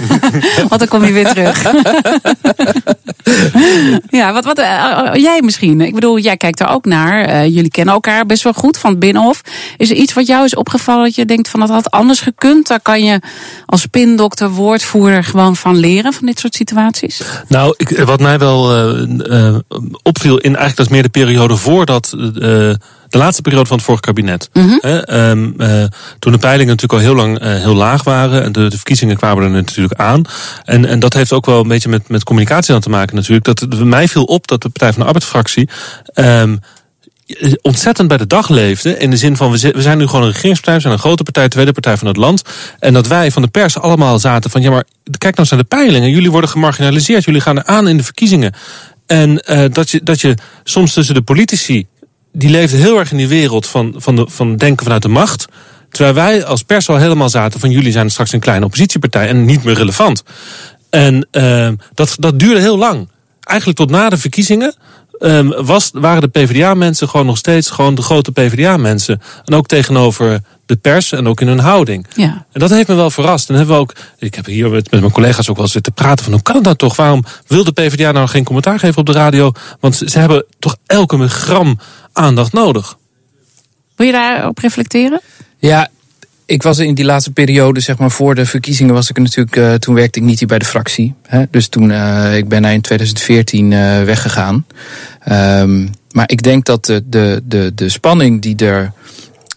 Want 0.68 0.78
dan 0.78 0.88
kom 0.88 1.04
je 1.04 1.12
weer 1.12 1.28
terug. 1.28 1.62
ja, 4.20 4.32
wat, 4.32 4.44
wat 4.44 4.58
uh, 4.58 5.10
jij 5.14 5.40
misschien? 5.44 5.80
Ik 5.80 5.94
bedoel, 5.94 6.18
jij 6.18 6.36
kijkt 6.36 6.60
er 6.60 6.68
ook 6.68 6.84
naar. 6.84 7.28
Uh, 7.28 7.44
jullie 7.44 7.70
kennen 7.70 7.94
elkaar 7.94 8.26
best 8.26 8.42
wel 8.42 8.52
goed 8.52 8.78
van 8.78 8.90
het 8.90 8.98
Binnenhof. 8.98 9.40
Is 9.76 9.90
er 9.90 9.96
iets 9.96 10.12
wat 10.12 10.26
jou 10.26 10.44
is 10.44 10.54
opgevallen 10.54 11.04
dat 11.04 11.14
je 11.14 11.24
denkt 11.24 11.48
van 11.48 11.60
dat 11.60 11.68
had 11.68 11.90
anders 11.90 12.20
gekund? 12.20 12.66
Daar 12.66 12.80
kan 12.80 13.04
je 13.04 13.20
als 13.66 13.80
spindokter, 13.80 14.50
woordvoerder 14.50 15.24
gewoon 15.24 15.56
van 15.56 15.76
leren 15.76 16.01
van 16.10 16.26
dit 16.26 16.38
soort 16.38 16.54
situaties? 16.54 17.22
Nou, 17.48 17.74
ik, 17.76 17.98
wat 17.98 18.20
mij 18.20 18.38
wel 18.38 18.86
uh, 18.96 19.56
opviel 20.02 20.38
in 20.38 20.56
eigenlijk 20.56 20.76
dat 20.76 20.86
is 20.86 20.92
meer 20.92 21.02
de 21.02 21.08
periode 21.08 21.56
voordat 21.56 22.12
uh, 22.16 22.22
de 23.12 23.18
laatste 23.18 23.42
periode 23.42 23.66
van 23.66 23.76
het 23.76 23.86
vorige 23.86 24.04
kabinet. 24.04 24.48
Mm 24.52 24.68
-hmm. 24.68 25.02
um, 25.16 25.54
uh, 25.58 25.84
toen 26.18 26.32
de 26.32 26.38
peilingen 26.38 26.76
natuurlijk 26.76 26.92
al 26.92 26.98
heel 26.98 27.14
lang 27.14 27.42
uh, 27.42 27.54
heel 27.54 27.74
laag 27.74 28.04
waren. 28.04 28.42
En 28.42 28.52
de, 28.52 28.68
de, 28.68 28.76
verkiezingen 28.76 29.16
kwamen 29.16 29.44
er 29.44 29.50
natuurlijk 29.50 30.00
aan. 30.00 30.22
En, 30.64 30.84
en 30.84 30.98
dat 30.98 31.12
heeft 31.12 31.32
ook 31.32 31.46
wel 31.46 31.60
een 31.60 31.68
beetje 31.68 31.88
met, 31.88 32.08
met 32.08 32.24
communicatie 32.24 32.74
aan 32.74 32.80
te 32.80 32.90
maken 32.90 33.16
natuurlijk. 33.16 33.44
Dat, 33.44 33.84
mij 33.84 34.08
viel 34.08 34.24
op 34.24 34.46
dat 34.46 34.62
de 34.62 34.68
Partij 34.68 34.92
van 34.92 35.00
de 35.00 35.06
Arbeidsfractie... 35.06 35.68
Um, 36.14 36.60
ontzettend 37.62 38.08
bij 38.08 38.16
de 38.16 38.26
dag 38.26 38.48
leefde. 38.48 38.98
In 38.98 39.10
de 39.10 39.16
zin 39.16 39.36
van, 39.36 39.50
we 39.50 39.72
zijn 39.82 39.98
nu 39.98 40.06
gewoon 40.06 40.22
een 40.22 40.30
regeringspartij, 40.30 40.74
we 40.74 40.80
zijn 40.80 40.92
een 40.92 40.98
grote 40.98 41.22
partij, 41.22 41.48
tweede 41.48 41.72
partij 41.72 41.96
van 41.96 42.06
het 42.06 42.16
land. 42.16 42.42
En 42.78 42.92
dat 42.92 43.06
wij 43.06 43.30
van 43.30 43.42
de 43.42 43.48
pers 43.48 43.78
allemaal 43.78 44.18
zaten 44.18 44.50
van, 44.50 44.62
ja 44.62 44.70
maar 44.70 44.84
kijk 45.04 45.36
nou 45.36 45.38
eens 45.38 45.50
naar 45.50 45.60
de 45.60 45.76
peilingen. 45.76 46.10
Jullie 46.10 46.30
worden 46.30 46.50
gemarginaliseerd, 46.50 47.24
jullie 47.24 47.40
gaan 47.40 47.66
aan 47.66 47.88
in 47.88 47.96
de 47.96 48.04
verkiezingen. 48.04 48.54
En 49.06 49.42
uh, 49.46 49.64
dat, 49.72 49.90
je, 49.90 50.00
dat 50.02 50.20
je 50.20 50.34
soms 50.64 50.92
tussen 50.92 51.14
de 51.14 51.22
politici, 51.22 51.86
die 52.32 52.50
leefden 52.50 52.78
heel 52.78 52.98
erg 52.98 53.10
in 53.10 53.16
die 53.16 53.28
wereld 53.28 53.66
van, 53.66 53.94
van, 53.96 54.16
de, 54.16 54.24
van 54.28 54.56
denken 54.56 54.84
vanuit 54.84 55.02
de 55.02 55.08
macht. 55.08 55.46
Terwijl 55.90 56.14
wij 56.14 56.44
als 56.44 56.62
pers 56.62 56.88
al 56.88 56.96
helemaal 56.96 57.28
zaten 57.28 57.60
van 57.60 57.70
jullie 57.70 57.92
zijn 57.92 58.10
straks 58.10 58.32
een 58.32 58.40
kleine 58.40 58.64
oppositiepartij 58.64 59.28
en 59.28 59.44
niet 59.44 59.64
meer 59.64 59.74
relevant. 59.74 60.22
En 60.90 61.28
uh, 61.32 61.68
dat, 61.94 62.16
dat 62.18 62.38
duurde 62.38 62.60
heel 62.60 62.78
lang. 62.78 63.08
Eigenlijk 63.40 63.78
tot 63.78 63.90
na 63.90 64.08
de 64.08 64.16
verkiezingen 64.16 64.74
um, 65.22 65.64
was, 65.64 65.90
waren 65.92 66.20
de 66.20 66.28
PvdA-mensen 66.28 67.08
gewoon 67.08 67.26
nog 67.26 67.36
steeds 67.36 67.70
gewoon 67.70 67.94
de 67.94 68.02
grote 68.02 68.32
PvdA-mensen. 68.32 69.20
En 69.44 69.54
ook 69.54 69.66
tegenover 69.66 70.42
de 70.66 70.76
pers 70.76 71.12
en 71.12 71.28
ook 71.28 71.40
in 71.40 71.46
hun 71.46 71.58
houding. 71.58 72.06
Ja. 72.14 72.46
En 72.52 72.60
dat 72.60 72.70
heeft 72.70 72.88
me 72.88 72.94
wel 72.94 73.10
verrast. 73.10 73.48
En 73.48 73.54
hebben 73.54 73.74
we 73.74 73.80
ook, 73.80 73.94
ik 74.18 74.34
heb 74.34 74.46
hier 74.46 74.70
met, 74.70 74.90
met 74.90 75.00
mijn 75.00 75.12
collega's 75.12 75.50
ook 75.50 75.56
wel 75.56 75.68
zitten 75.68 75.92
praten 75.92 76.24
van 76.24 76.32
hoe 76.32 76.42
kan 76.42 76.54
het 76.54 76.64
nou 76.64 76.76
toch? 76.76 76.96
Waarom 76.96 77.24
wil 77.46 77.64
de 77.64 77.72
PvdA 77.72 78.12
nou 78.12 78.28
geen 78.28 78.44
commentaar 78.44 78.78
geven 78.78 78.98
op 78.98 79.06
de 79.06 79.12
radio? 79.12 79.52
Want 79.80 79.96
ze, 79.96 80.10
ze 80.10 80.18
hebben 80.18 80.44
toch 80.58 80.76
elke 80.86 81.28
gram 81.28 81.78
aandacht 82.12 82.52
nodig. 82.52 82.96
Wil 83.96 84.06
je 84.06 84.12
daarop 84.12 84.58
reflecteren? 84.58 85.20
Ja, 85.58 85.88
ik 86.46 86.62
was 86.62 86.78
in 86.78 86.94
die 86.94 87.04
laatste 87.04 87.32
periode, 87.32 87.80
zeg 87.80 87.98
maar 87.98 88.10
voor 88.10 88.34
de 88.34 88.46
verkiezingen, 88.46 88.94
was 88.94 89.10
ik 89.10 89.18
natuurlijk. 89.18 89.56
Uh, 89.56 89.74
toen 89.74 89.94
werkte 89.94 90.18
ik 90.18 90.24
niet 90.24 90.38
hier 90.38 90.48
bij 90.48 90.58
de 90.58 90.64
fractie. 90.64 91.14
Hè? 91.26 91.44
Dus 91.50 91.68
toen 91.68 91.90
uh, 91.90 92.36
ik 92.36 92.48
ben 92.48 92.64
in 92.64 92.80
2014 92.80 93.70
uh, 93.70 94.02
weggegaan. 94.02 94.66
Um, 95.30 95.90
maar 96.10 96.30
ik 96.30 96.42
denk 96.42 96.64
dat 96.64 96.84
de, 96.84 97.02
de, 97.06 97.42
de, 97.44 97.72
de 97.74 97.88
spanning 97.88 98.42
die 98.42 98.56
er 98.56 98.92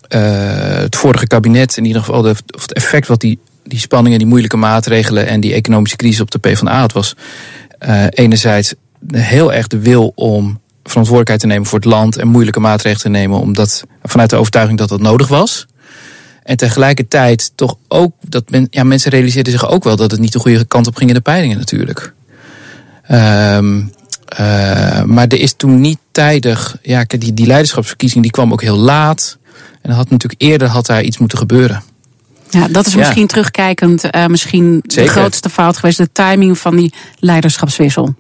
het 0.08 0.96
vorige 0.96 1.28
kabinet, 1.28 1.78
in 1.78 1.86
ieder 1.86 2.02
geval 2.02 2.22
de, 2.22 2.36
of 2.56 2.62
het 2.62 2.74
effect 2.74 3.08
wat 3.08 3.20
die, 3.20 3.40
die 3.64 3.80
spanningen, 3.80 4.18
die 4.18 4.28
moeilijke 4.28 4.58
maatregelen 4.58 5.28
en 5.28 5.40
die 5.40 5.54
economische 5.54 5.96
crisis 5.98 6.22
op 6.22 6.32
de 6.32 6.40
PvdA 6.40 6.80
had, 6.80 6.92
was 6.92 7.16
enerzijds 8.10 8.74
heel 9.12 9.54
erg 9.54 9.68
de 9.68 9.80
wil 9.80 10.12
om 10.16 10.60
verantwoordelijkheid 10.84 11.40
te 11.40 11.48
nemen 11.48 11.66
voor 11.66 11.80
het 11.80 11.88
land 11.88 12.18
en 12.18 12.28
moeilijke 12.28 12.60
maatregelen 12.60 13.04
te 13.04 13.20
nemen, 13.20 13.40
omdat 13.40 13.84
vanuit 14.04 14.30
de 14.30 14.36
overtuiging 14.36 14.78
dat 14.78 14.90
dat 14.90 15.02
nodig 15.02 15.28
was. 15.28 15.66
En 16.46 16.58
tegelijkertijd 16.58 17.52
toch 17.56 17.78
ook 17.88 18.14
dat 18.22 18.50
men, 18.50 18.68
ja, 18.70 18.84
mensen 18.84 19.12
realiseerden 19.12 19.52
zich 19.52 19.70
ook 19.70 19.84
wel 19.84 19.96
dat 19.96 20.12
het 20.12 20.20
niet 20.20 20.32
de 20.32 20.40
goede 20.40 20.66
kant 20.66 20.88
op 20.88 20.96
ging 20.96 21.10
in 21.10 21.16
de 21.16 21.22
peilingen 21.22 21.58
natuurlijk. 21.58 22.14
Um, 23.12 23.92
uh, 24.40 25.04
maar 25.04 25.28
er 25.28 25.40
is 25.40 25.54
toen 25.54 25.82
niet 25.82 26.00
tijdig, 26.12 26.78
ja, 26.82 27.06
die, 27.08 27.34
die 27.34 27.48
leiderschapsverkiezing 27.48 28.22
die 28.22 28.32
kwam 28.32 28.52
ook 28.52 28.62
heel 28.62 28.78
laat. 28.78 29.38
En 29.82 29.90
dan 29.90 29.96
had 29.96 30.10
natuurlijk 30.10 30.42
eerder 30.42 30.68
had 30.68 30.86
daar 30.86 31.04
iets 31.04 31.18
moeten 31.18 31.38
gebeuren. 31.38 31.84
Ja, 32.50 32.68
dat 32.68 32.86
is 32.86 32.94
ja. 32.94 33.00
misschien 33.00 33.28
terugkijkend, 33.28 34.16
uh, 34.16 34.26
misschien 34.26 34.84
Zeker. 34.88 35.14
de 35.14 35.20
grootste 35.20 35.50
fout 35.50 35.78
geweest, 35.78 35.98
de 35.98 36.12
timing 36.12 36.58
van 36.58 36.76
die 36.76 36.94
leiderschapswissel. 37.20 38.16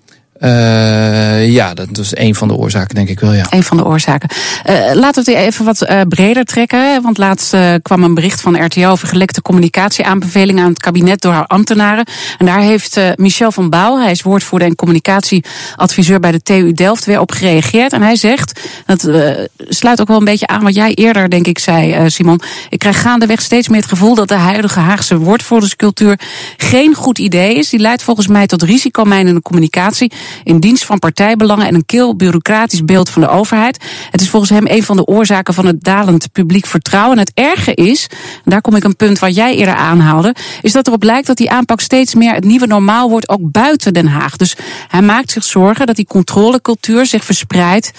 Uh, 0.45 1.49
ja, 1.49 1.73
dat 1.73 1.97
is 1.97 2.15
een 2.15 2.35
van 2.35 2.47
de 2.47 2.53
oorzaken, 2.53 2.95
denk 2.95 3.09
ik 3.09 3.19
wel, 3.19 3.33
ja. 3.33 3.45
Een 3.49 3.63
van 3.63 3.77
de 3.77 3.85
oorzaken. 3.85 4.29
Uh, 4.69 4.93
laten 4.93 5.23
we 5.23 5.31
het 5.31 5.39
even 5.39 5.65
wat 5.65 5.81
uh, 5.81 6.01
breder 6.07 6.45
trekken. 6.45 7.01
Want 7.01 7.17
laatst 7.17 7.55
kwam 7.81 8.03
een 8.03 8.13
bericht 8.13 8.41
van 8.41 8.65
RTO 8.65 8.89
over 8.89 9.07
gelekte 9.07 9.41
communicatieaanbevelingen 9.41 10.63
aan 10.63 10.69
het 10.69 10.81
kabinet 10.81 11.21
door 11.21 11.31
haar 11.31 11.45
ambtenaren. 11.45 12.05
En 12.37 12.45
daar 12.45 12.59
heeft 12.59 12.99
Michel 13.15 13.51
van 13.51 13.69
Bouw, 13.69 13.99
hij 13.99 14.11
is 14.11 14.21
woordvoerder 14.21 14.67
en 14.67 14.75
communicatieadviseur 14.75 16.19
bij 16.19 16.31
de 16.31 16.41
TU 16.41 16.73
Delft, 16.73 17.05
weer 17.05 17.19
op 17.19 17.31
gereageerd. 17.31 17.93
En 17.93 18.01
hij 18.01 18.15
zegt, 18.15 18.59
dat 18.85 19.09
sluit 19.57 20.01
ook 20.01 20.07
wel 20.07 20.17
een 20.17 20.25
beetje 20.25 20.47
aan 20.47 20.63
wat 20.63 20.75
jij 20.75 20.93
eerder, 20.93 21.29
denk 21.29 21.47
ik, 21.47 21.59
zei, 21.59 22.09
Simon. 22.09 22.41
Ik 22.69 22.79
krijg 22.79 23.01
gaandeweg 23.01 23.41
steeds 23.41 23.67
meer 23.67 23.79
het 23.79 23.89
gevoel 23.89 24.15
dat 24.15 24.27
de 24.27 24.33
huidige 24.33 24.79
Haagse 24.79 25.17
woordvoerderscultuur 25.17 26.19
geen 26.57 26.93
goed 26.93 27.19
idee 27.19 27.55
is. 27.55 27.69
Die 27.69 27.79
leidt 27.79 28.03
volgens 28.03 28.27
mij 28.27 28.47
tot 28.47 28.63
risicomijnende 28.63 29.41
communicatie 29.41 30.11
in 30.43 30.59
dienst 30.59 30.85
van 30.85 30.99
partijbelangen 30.99 31.67
en 31.67 31.75
een 31.75 31.85
kil 31.85 32.15
bureaucratisch 32.15 32.85
beeld 32.85 33.09
van 33.09 33.21
de 33.21 33.27
overheid. 33.27 33.83
Het 34.11 34.21
is 34.21 34.29
volgens 34.29 34.51
hem 34.51 34.67
een 34.67 34.83
van 34.83 34.95
de 34.95 35.05
oorzaken 35.05 35.53
van 35.53 35.65
het 35.65 35.83
dalend 35.83 36.31
publiek 36.31 36.65
vertrouwen. 36.65 37.17
En 37.17 37.23
het 37.23 37.31
erge 37.33 37.73
is, 37.73 38.07
en 38.43 38.51
daar 38.51 38.61
kom 38.61 38.75
ik 38.75 38.83
een 38.83 38.95
punt 38.95 39.19
wat 39.19 39.35
jij 39.35 39.55
eerder 39.55 39.75
aanhaalde, 39.75 40.35
is 40.61 40.71
dat 40.71 40.87
erop 40.87 41.03
lijkt 41.03 41.27
dat 41.27 41.37
die 41.37 41.51
aanpak 41.51 41.79
steeds 41.79 42.15
meer 42.15 42.33
het 42.33 42.43
nieuwe 42.43 42.67
normaal 42.67 43.09
wordt, 43.09 43.29
ook 43.29 43.51
buiten 43.51 43.93
Den 43.93 44.07
Haag. 44.07 44.35
Dus 44.35 44.55
hij 44.87 45.01
maakt 45.01 45.31
zich 45.31 45.43
zorgen 45.43 45.85
dat 45.85 45.95
die 45.95 46.07
controlecultuur 46.07 47.05
zich 47.05 47.25
verspreidt 47.25 47.91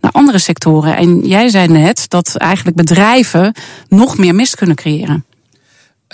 naar 0.00 0.12
andere 0.12 0.38
sectoren. 0.38 0.96
En 0.96 1.20
jij 1.26 1.48
zei 1.48 1.68
net 1.68 2.04
dat 2.08 2.36
eigenlijk 2.36 2.76
bedrijven 2.76 3.54
nog 3.88 4.18
meer 4.18 4.34
mist 4.34 4.56
kunnen 4.56 4.76
creëren. 4.76 5.24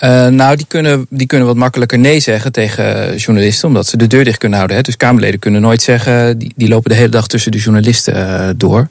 Uh, 0.03 0.27
nou, 0.27 0.55
die 0.55 0.65
kunnen, 0.67 1.05
die 1.09 1.27
kunnen 1.27 1.47
wat 1.47 1.55
makkelijker 1.55 1.99
nee 1.99 2.19
zeggen 2.19 2.51
tegen 2.51 3.15
journalisten, 3.15 3.67
omdat 3.67 3.87
ze 3.87 3.97
de 3.97 4.07
deur 4.07 4.23
dicht 4.23 4.37
kunnen 4.37 4.57
houden. 4.57 4.77
Hè. 4.77 4.83
Dus 4.83 4.97
Kamerleden 4.97 5.39
kunnen 5.39 5.61
nooit 5.61 5.81
zeggen, 5.81 6.37
die, 6.37 6.53
die 6.55 6.67
lopen 6.67 6.89
de 6.89 6.95
hele 6.95 7.09
dag 7.09 7.27
tussen 7.27 7.51
de 7.51 7.57
journalisten 7.57 8.15
uh, 8.15 8.49
door. 8.55 8.87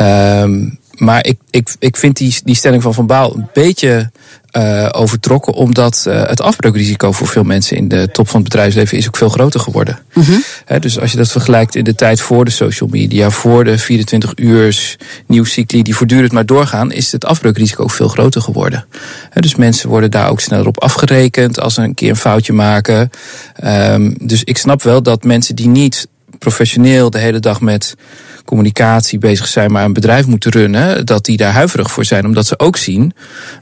Um, 0.00 0.78
maar 1.00 1.26
ik, 1.26 1.38
ik, 1.50 1.74
ik 1.78 1.96
vind 1.96 2.16
die, 2.16 2.36
die 2.44 2.54
stelling 2.54 2.82
van 2.82 2.94
Van 2.94 3.06
Baal 3.06 3.34
een 3.34 3.48
beetje 3.52 4.10
uh, 4.52 4.88
overtrokken, 4.92 5.52
omdat 5.52 6.04
uh, 6.08 6.22
het 6.22 6.40
afbreukrisico 6.40 7.12
voor 7.12 7.26
veel 7.26 7.42
mensen 7.42 7.76
in 7.76 7.88
de 7.88 8.08
top 8.12 8.28
van 8.28 8.40
het 8.40 8.48
bedrijfsleven 8.48 8.98
is 8.98 9.06
ook 9.06 9.16
veel 9.16 9.28
groter 9.28 9.60
geworden. 9.60 9.98
Mm 10.12 10.22
-hmm. 10.22 10.42
He, 10.64 10.78
dus 10.78 11.00
als 11.00 11.10
je 11.10 11.16
dat 11.16 11.30
vergelijkt 11.30 11.74
in 11.74 11.84
de 11.84 11.94
tijd 11.94 12.20
voor 12.20 12.44
de 12.44 12.50
social 12.50 12.88
media, 12.88 13.30
voor 13.30 13.64
de 13.64 13.78
24 13.78 14.32
uur 14.36 14.96
nieuwscycli 15.26 15.82
die 15.82 15.96
voortdurend 15.96 16.32
maar 16.32 16.46
doorgaan, 16.46 16.92
is 16.92 17.12
het 17.12 17.24
afbreukrisico 17.24 17.82
ook 17.82 17.90
veel 17.90 18.08
groter 18.08 18.40
geworden. 18.40 18.86
He, 19.30 19.40
dus 19.40 19.54
mensen 19.54 19.88
worden 19.88 20.10
daar 20.10 20.30
ook 20.30 20.40
sneller 20.40 20.66
op 20.66 20.82
afgerekend 20.82 21.60
als 21.60 21.74
ze 21.74 21.82
een 21.82 21.94
keer 21.94 22.10
een 22.10 22.16
foutje 22.16 22.52
maken. 22.52 23.10
Um, 23.64 24.14
dus 24.20 24.44
ik 24.44 24.58
snap 24.58 24.82
wel 24.82 25.02
dat 25.02 25.24
mensen 25.24 25.56
die 25.56 25.68
niet 25.68 26.08
professioneel 26.38 27.10
de 27.10 27.18
hele 27.18 27.40
dag 27.40 27.60
met 27.60 27.94
communicatie 28.44 29.18
bezig 29.18 29.48
zijn, 29.48 29.72
maar 29.72 29.84
een 29.84 29.92
bedrijf 29.92 30.26
moeten 30.26 30.50
runnen, 30.50 31.06
dat 31.06 31.24
die 31.24 31.36
daar 31.36 31.52
huiverig 31.52 31.90
voor 31.90 32.04
zijn, 32.04 32.26
omdat 32.26 32.46
ze 32.46 32.58
ook 32.58 32.76
zien 32.76 33.12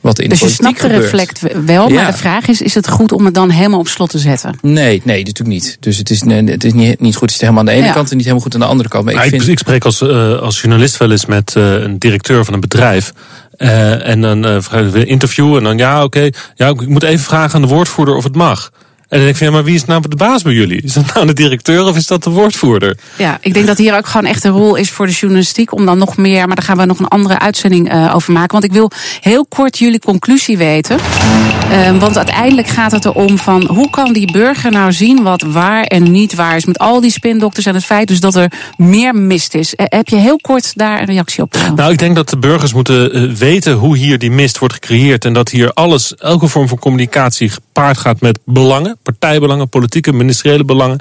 wat 0.01 0.19
in 0.19 0.29
dus 0.29 0.39
de 0.39 0.45
politiek 0.45 0.79
gebeurt. 0.79 1.01
Dus 1.01 1.11
je 1.11 1.17
snapt 1.17 1.41
de 1.41 1.49
reflect 1.49 1.67
wel, 1.67 1.89
maar 1.89 2.07
de 2.07 2.19
vraag 2.19 2.49
is, 2.49 2.63
is 2.63 2.75
het 2.75 2.89
goed 2.89 3.13
om 3.13 3.25
het 3.25 3.35
dan 3.35 3.51
helemaal 3.51 3.79
op 3.79 3.89
slot 3.89 4.11
te 4.11 4.19
zetten? 4.19 4.59
Nee, 4.63 5.03
nee, 5.05 5.19
natuurlijk 5.19 5.49
niet. 5.49 5.77
Dus 5.81 5.97
het 5.97 6.11
is, 6.11 6.21
het 6.21 6.65
is 6.65 6.73
niet, 6.73 7.01
niet 7.01 7.17
goed, 7.17 7.31
het 7.31 7.31
is 7.31 7.41
helemaal 7.41 7.61
aan 7.61 7.67
de 7.67 7.73
ene 7.73 7.87
ja. 7.87 7.93
kant 7.93 8.11
en 8.11 8.17
niet 8.17 8.25
helemaal 8.25 8.45
goed 8.45 8.55
aan 8.55 8.61
de 8.61 8.67
andere 8.67 8.89
kant. 8.89 9.05
Maar 9.05 9.25
ik, 9.25 9.31
vind... 9.31 9.49
ik 9.49 9.59
spreek 9.59 9.85
als, 9.85 10.01
uh, 10.01 10.39
als 10.39 10.61
journalist 10.61 10.97
wel 10.97 11.11
eens 11.11 11.27
met 11.27 11.55
uh, 11.57 11.73
een 11.73 11.99
directeur 11.99 12.45
van 12.45 12.55
een 12.55 12.61
bedrijf. 12.61 13.13
Uh, 13.59 14.07
en 14.07 14.21
dan 14.21 14.47
uh, 14.47 14.57
vragen 14.61 14.91
we 14.91 15.05
interview 15.05 15.57
en 15.57 15.63
dan 15.63 15.79
ja, 15.79 15.97
oké, 15.97 16.19
okay, 16.19 16.35
ja, 16.55 16.69
ik 16.69 16.89
moet 16.89 17.03
even 17.03 17.25
vragen 17.25 17.55
aan 17.55 17.63
de 17.63 17.75
woordvoerder 17.75 18.15
of 18.15 18.25
het 18.25 18.35
mag. 18.35 18.71
En 19.09 19.19
dan 19.19 19.27
denk 19.27 19.31
ik 19.31 19.37
van, 19.37 19.47
ja, 19.47 19.53
maar 19.53 19.65
wie 19.65 19.75
is 19.75 19.85
nou 19.85 20.03
de 20.09 20.17
baas 20.17 20.43
bij 20.43 20.53
jullie? 20.53 20.83
Is 20.83 20.93
dat 20.93 21.15
nou 21.15 21.27
de 21.27 21.33
directeur 21.33 21.85
of 21.85 21.97
is 21.97 22.07
dat 22.07 22.25
de 22.25 22.31
woordvoerder? 22.31 22.97
Ja, 23.19 23.39
ik 23.41 23.55
denk 23.55 23.67
dat 23.67 23.79
hier 23.79 23.97
ook 23.97 24.07
gewoon 24.07 24.27
echt 24.27 24.45
een 24.45 24.51
rol 24.51 24.77
is 24.77 24.91
voor 24.91 25.07
de 25.07 25.13
journalistiek 25.13 25.73
om 25.73 25.87
dan 25.87 25.99
nog 25.99 26.17
meer, 26.17 26.47
maar 26.47 26.57
daar 26.57 26.65
gaan 26.65 26.77
we 26.77 26.85
nog 26.85 26.99
een 26.99 27.09
andere 27.09 27.39
uitzending 27.39 27.93
uh, 27.93 28.15
over 28.15 28.33
maken. 28.33 28.53
Want 28.53 28.65
ik 28.65 28.73
wil 28.73 28.91
heel 29.21 29.47
kort 29.47 29.79
jullie 29.79 30.01
conclusie 30.01 30.59
weten. 30.59 30.99
Uh, 31.71 31.99
want 31.99 32.17
uiteindelijk 32.17 32.69
gaat 32.69 32.93
het 32.93 33.05
erom 33.05 33.39
van 33.39 33.67
hoe 33.67 33.91
kan 33.91 34.13
die 34.13 34.33
burger 34.33 34.71
nou 34.71 34.93
zien 34.93 35.23
wat 35.23 35.43
waar 35.43 35.83
en 35.83 36.11
niet 36.11 36.35
waar 36.35 36.57
is 36.57 36.65
met 36.65 36.79
al 36.79 37.01
die 37.01 37.11
spindokters 37.11 37.67
en 37.67 37.75
het 37.75 37.85
feit 37.85 38.09
dus 38.09 38.21
dat 38.21 38.35
er 38.35 38.53
meer 38.77 39.15
mist 39.15 39.55
is. 39.55 39.75
Uh, 39.75 39.87
heb 39.89 40.09
je 40.09 40.17
heel 40.17 40.39
kort 40.39 40.73
daar 40.75 41.01
een 41.01 41.07
reactie 41.07 41.43
op? 41.43 41.57
Nou, 41.75 41.93
ik 41.93 41.99
denk 41.99 42.17
dat 42.17 42.29
de 42.29 42.39
burgers 42.39 42.73
moeten 42.73 43.37
weten 43.37 43.73
hoe 43.73 43.97
hier 43.97 44.19
die 44.19 44.31
mist 44.31 44.59
wordt 44.59 44.75
gecreëerd 44.75 45.25
en 45.25 45.33
dat 45.33 45.49
hier 45.49 45.73
alles, 45.73 46.15
elke 46.15 46.49
vorm 46.49 46.69
van 46.69 46.79
communicatie 46.79 47.49
gepaard 47.49 47.99
gaat 47.99 48.21
met 48.21 48.39
belangen 48.45 48.98
partijbelangen, 49.13 49.69
politieke, 49.69 50.13
ministeriële 50.13 50.65
belangen. 50.65 51.01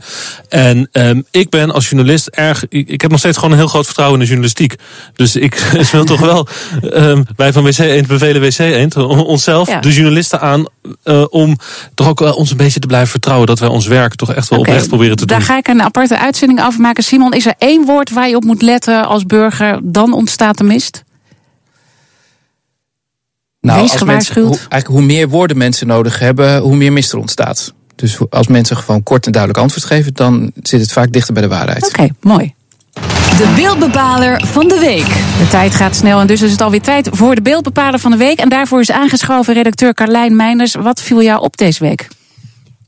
En 0.50 0.90
um, 0.92 1.26
ik 1.32 1.50
ben 1.50 1.72
als 1.72 1.90
journalist 1.90 2.28
erg. 2.28 2.66
Ik, 2.70 2.90
ik, 2.90 3.02
heb 3.02 3.12
nog 3.12 3.20
steeds 3.20 3.38
gewoon 3.38 3.52
een 3.52 3.58
heel 3.58 3.68
groot 3.68 3.86
vertrouwen 3.86 4.20
in 4.20 4.24
de 4.24 4.32
journalistiek. 4.32 4.76
Dus 5.16 5.36
ik 5.36 5.56
wil 5.92 6.06
toch 6.06 6.20
wel. 6.20 6.48
Um, 6.84 7.26
wij 7.36 7.54
van 7.54 7.64
WC 7.64 7.78
Eend 7.78 8.08
bevelen 8.08 8.42
WC 8.42 8.60
Eend 8.60 8.96
onszelf, 8.96 9.68
ja. 9.68 9.80
de 9.80 9.94
journalisten 9.94 10.40
aan. 10.42 10.66
Uh, 11.04 11.26
om 11.30 11.58
toch 11.94 12.08
ook 12.08 12.36
ons 12.36 12.52
een 12.52 12.58
beetje 12.58 12.80
te 12.80 12.88
blijven 12.88 13.10
vertrouwen 13.10 13.48
dat 13.48 13.60
wij 13.60 13.70
ons 13.70 13.88
werk 13.88 14.16
toch 14.16 14.34
echt 14.34 14.50
wel 14.50 14.60
okay, 14.60 14.72
oprecht 14.72 14.90
proberen 14.90 15.16
te 15.16 15.26
daar 15.26 15.38
doen. 15.38 15.48
Daar 15.48 15.56
ga 15.56 15.62
ik 15.62 15.68
een 15.68 15.82
aparte 15.82 16.20
uitzending 16.20 16.64
over 16.64 16.82
maken. 16.82 17.04
Simon, 17.04 17.34
is 17.34 17.46
er 17.46 17.56
één 17.58 17.86
woord 17.86 18.10
waar 18.10 18.30
je 18.30 18.36
op 18.36 18.44
moet 18.44 18.62
letten 18.62 19.08
als 19.08 19.26
burger? 19.26 19.80
Dan 19.84 20.14
ontstaat 20.14 20.58
de 20.58 20.64
mist? 20.64 21.06
Nou, 23.62 23.82
Wees. 23.82 24.04
Mensen, 24.04 24.42
hoe, 24.42 24.58
eigenlijk 24.58 24.88
hoe 24.88 25.02
meer 25.02 25.30
woorden 25.30 25.58
mensen 25.58 25.88
nodig 25.88 26.20
hebben, 26.20 26.60
hoe 26.60 26.76
meer 26.76 26.94
mist 26.94 27.12
er 27.12 27.20
ontstaat. 27.20 27.74
Dus 27.98 28.18
als 28.30 28.48
mensen 28.48 28.78
gewoon 28.78 29.04
kort 29.04 29.26
en 29.26 29.32
duidelijk 29.32 29.64
antwoord 29.64 29.86
geven, 29.86 30.14
dan 30.14 30.52
zit 30.64 30.82
het 30.82 30.92
vaak 30.92 31.12
dichter 31.12 31.34
bij 31.34 31.44
de 31.44 31.50
waarheid. 31.50 31.86
Oké, 31.86 31.94
okay, 31.94 32.12
mooi. 32.20 32.54
De 33.38 33.54
beeldbepaler 33.56 34.46
van 34.46 34.68
de 34.68 34.80
week. 34.80 35.08
De 35.38 35.48
tijd 35.50 35.76
gaat 35.76 35.96
snel 35.96 36.20
en 36.20 36.28
dus 36.28 36.42
is 36.42 36.52
het 36.52 36.62
alweer 36.62 36.82
tijd 36.82 37.10
voor 37.12 37.36
de 37.36 37.42
beeldbepaler 37.42 38.00
van 38.00 38.12
de 38.12 38.18
week. 38.18 38.40
En 38.40 38.50
daarvoor 38.50 38.80
is 38.80 38.92
aangeschoven 38.92 39.54
redacteur 39.54 39.94
Carlijn 39.94 40.36
Meinders. 40.36 40.76
Wat 40.76 41.02
viel 41.02 41.22
jou 41.22 41.42
op 41.42 41.58
deze 41.58 41.84
week? 41.84 42.08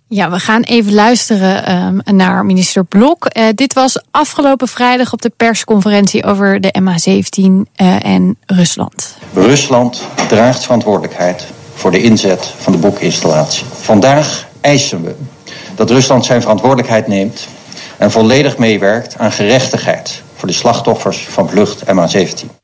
Ja, 0.08 0.32
we 0.32 0.40
gaan 0.40 0.62
even 0.62 0.94
luisteren 0.94 1.72
um, 1.72 2.16
naar 2.16 2.46
minister 2.46 2.86
Blok. 2.86 3.28
Uh, 3.38 3.44
dit 3.56 3.74
was 3.74 4.02
afgelopen 4.12 4.68
vrijdag 4.68 5.14
op 5.14 5.22
de 5.22 5.32
persconferentie 5.38 6.24
over 6.24 6.62
de 6.62 6.74
MH17 6.80 7.42
uh, 7.42 8.06
en 8.06 8.38
Rusland. 8.46 9.18
Rusland 9.34 10.08
draagt 10.28 10.64
verantwoordelijkheid 10.64 11.48
voor 11.74 11.92
de 11.92 12.02
inzet 12.02 12.54
van 12.58 12.72
de 12.72 12.78
boekinstallatie. 12.78 13.66
Vandaag 13.72 14.48
eisen 14.62 15.04
we 15.04 15.16
dat 15.76 15.90
Rusland 15.90 16.26
zijn 16.26 16.42
verantwoordelijkheid 16.42 17.08
neemt 17.08 17.48
en 17.98 18.12
volledig 18.12 18.58
meewerkt 18.58 19.18
aan 19.18 19.32
gerechtigheid 19.32 20.22
voor 20.36 20.48
de 20.48 20.54
slachtoffers 20.54 21.18
van 21.18 21.50
vlucht 21.50 21.84
MH17. 21.86 22.60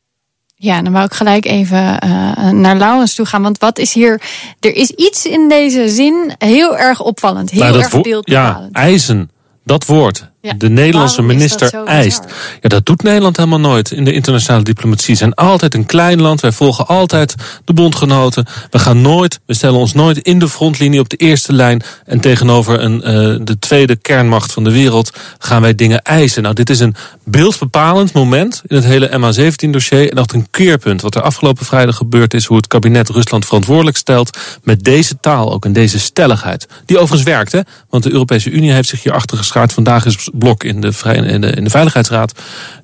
Ja, 0.55 0.81
dan 0.81 0.93
wou 0.93 1.05
ik 1.05 1.13
gelijk 1.13 1.45
even 1.45 1.77
uh, 1.77 2.49
naar 2.49 2.75
Laurens 2.75 3.15
toe 3.15 3.25
gaan. 3.25 3.41
Want 3.41 3.57
wat 3.57 3.77
is 3.77 3.93
hier. 3.93 4.21
Er 4.59 4.75
is 4.75 4.89
iets 4.89 5.25
in 5.25 5.49
deze 5.49 5.89
zin 5.89 6.35
heel 6.37 6.77
erg 6.77 7.01
opvallend. 7.01 7.49
Heel 7.49 7.63
nou, 7.63 7.79
erg 7.79 8.01
beeldbepalend. 8.01 8.69
Ja, 8.73 8.81
eisen. 8.81 9.31
Dat 9.63 9.85
woord. 9.85 10.29
Ja. 10.45 10.53
De 10.57 10.69
Nederlandse 10.69 11.21
minister 11.21 11.83
eist. 11.85 12.23
Ja, 12.61 12.69
dat 12.69 12.85
doet 12.85 13.03
Nederland 13.03 13.37
helemaal 13.37 13.59
nooit 13.59 13.91
in 13.91 14.03
de 14.03 14.13
internationale 14.13 14.63
diplomatie. 14.63 15.13
We 15.13 15.19
zijn 15.19 15.33
altijd 15.33 15.73
een 15.73 15.85
klein 15.85 16.21
land. 16.21 16.41
Wij 16.41 16.51
volgen 16.51 16.87
altijd 16.87 17.35
de 17.63 17.73
bondgenoten. 17.73 18.45
We 18.69 18.79
gaan 18.79 19.01
nooit, 19.01 19.39
we 19.45 19.53
stellen 19.53 19.79
ons 19.79 19.93
nooit 19.93 20.17
in 20.17 20.39
de 20.39 20.49
frontlinie 20.49 20.99
op 20.99 21.09
de 21.09 21.15
eerste 21.15 21.53
lijn. 21.53 21.81
En 22.05 22.19
tegenover 22.19 22.81
een, 22.81 22.95
uh, 22.95 23.45
de 23.45 23.59
tweede 23.59 23.95
kernmacht 23.95 24.51
van 24.51 24.63
de 24.63 24.71
wereld 24.71 25.11
gaan 25.39 25.61
wij 25.61 25.75
dingen 25.75 26.01
eisen. 26.01 26.43
Nou, 26.43 26.55
dit 26.55 26.69
is 26.69 26.79
een 26.79 26.95
beeldbepalend 27.23 28.13
moment 28.13 28.61
in 28.67 28.75
het 28.75 28.85
hele 28.85 29.09
MH17-dossier. 29.09 30.11
En 30.11 30.17
echt 30.17 30.33
een 30.33 30.47
keerpunt. 30.51 31.01
Wat 31.01 31.15
er 31.15 31.21
afgelopen 31.21 31.65
vrijdag 31.65 31.95
gebeurd 31.95 32.33
is. 32.33 32.45
Hoe 32.45 32.57
het 32.57 32.67
kabinet 32.67 33.09
Rusland 33.09 33.45
verantwoordelijk 33.45 33.97
stelt. 33.97 34.37
Met 34.63 34.83
deze 34.83 35.19
taal 35.19 35.53
ook 35.53 35.65
en 35.65 35.73
deze 35.73 35.99
stelligheid. 35.99 36.67
Die 36.85 36.97
overigens 36.97 37.29
werkt, 37.29 37.51
hè? 37.51 37.59
Want 37.89 38.03
de 38.03 38.11
Europese 38.11 38.49
Unie 38.49 38.71
heeft 38.71 38.89
zich 38.89 39.03
hier 39.03 39.13
achter 39.13 39.37
geschaard. 39.37 39.73
Vandaag 39.73 40.05
is 40.05 40.29
blok 40.37 40.63
in 40.63 40.81
de, 40.81 40.91
in, 41.03 41.41
de, 41.41 41.47
in 41.47 41.63
de 41.63 41.69
Veiligheidsraad. 41.69 42.33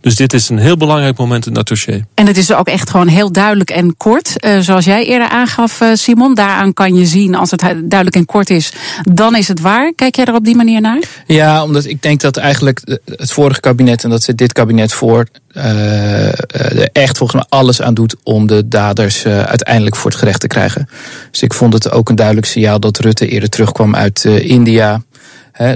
Dus 0.01 0.15
dit 0.15 0.33
is 0.33 0.49
een 0.49 0.57
heel 0.57 0.77
belangrijk 0.77 1.17
moment 1.17 1.45
in 1.45 1.53
dat 1.53 1.67
dossier. 1.67 2.05
En 2.13 2.27
het 2.27 2.37
is 2.37 2.53
ook 2.53 2.67
echt 2.67 2.89
gewoon 2.89 3.07
heel 3.07 3.31
duidelijk 3.31 3.69
en 3.69 3.97
kort. 3.97 4.35
Uh, 4.45 4.59
zoals 4.59 4.85
jij 4.85 5.05
eerder 5.05 5.29
aangaf, 5.29 5.81
uh, 5.81 5.89
Simon. 5.93 6.35
Daaraan 6.35 6.73
kan 6.73 6.95
je 6.95 7.05
zien, 7.05 7.35
als 7.35 7.51
het 7.51 7.59
duidelijk 7.61 8.15
en 8.15 8.25
kort 8.25 8.49
is, 8.49 8.71
dan 9.11 9.35
is 9.35 9.47
het 9.47 9.59
waar. 9.59 9.93
Kijk 9.95 10.15
jij 10.15 10.25
er 10.25 10.33
op 10.33 10.45
die 10.45 10.55
manier 10.55 10.81
naar? 10.81 10.99
Ja, 11.25 11.63
omdat 11.63 11.85
ik 11.85 12.01
denk 12.01 12.21
dat 12.21 12.37
eigenlijk 12.37 12.99
het 13.05 13.31
vorige 13.31 13.59
kabinet 13.59 14.03
en 14.03 14.09
dat 14.09 14.23
zit 14.23 14.37
dit 14.37 14.53
kabinet 14.53 14.93
voor. 14.93 15.25
Uh, 15.53 16.27
er 16.49 16.89
echt 16.91 17.17
volgens 17.17 17.41
mij 17.41 17.59
alles 17.59 17.81
aan 17.81 17.93
doet 17.93 18.15
om 18.23 18.47
de 18.47 18.67
daders 18.67 19.25
uiteindelijk 19.25 19.95
voor 19.95 20.09
het 20.09 20.19
gerecht 20.19 20.39
te 20.39 20.47
krijgen. 20.47 20.89
Dus 21.31 21.41
ik 21.41 21.53
vond 21.53 21.73
het 21.73 21.91
ook 21.91 22.09
een 22.09 22.15
duidelijk 22.15 22.47
signaal 22.47 22.79
dat 22.79 22.99
Rutte 22.99 23.27
eerder 23.27 23.49
terugkwam 23.49 23.95
uit 23.95 24.25
India 24.25 25.01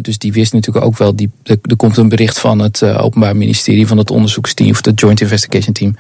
dus 0.02 0.18
die 0.18 0.34
wist 0.34 0.54
natuurlijk 0.54 0.86
ook 0.86 0.98
wel, 0.98 1.16
die, 1.16 1.30
er, 1.44 1.58
komt 1.78 1.98
een 1.98 2.10
bericht 2.10 2.40
van 2.40 2.60
het 2.60 2.82
uh, 2.82 3.04
Openbaar 3.04 3.36
Ministerie, 3.36 3.88
van 3.88 3.98
het 3.98 4.12
onderzoeksteam 4.12 4.70
of 4.70 4.86
het 4.86 5.00
Joint 5.00 5.22
Investigation 5.22 5.74
Team. 5.74 5.96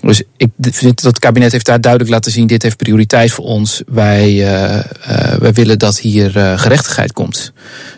Dus 0.00 0.22
ik 0.36 0.50
vind 0.60 1.02
dat 1.02 1.12
het 1.12 1.18
kabinet 1.18 1.52
heeft 1.52 1.66
daar 1.66 1.80
duidelijk 1.80 2.12
laten 2.12 2.32
zien, 2.32 2.46
dit 2.46 2.62
heeft 2.62 2.76
prioriteit 2.76 3.32
voor 3.32 3.44
ons. 3.44 3.82
Wij, 3.86 4.32
uh, 4.32 4.74
uh, 4.74 5.34
wij 5.34 5.52
willen 5.52 5.78
dat 5.78 5.98
hier 5.98 6.30
gerechtigheid 6.58 7.12
komt. 7.12 7.52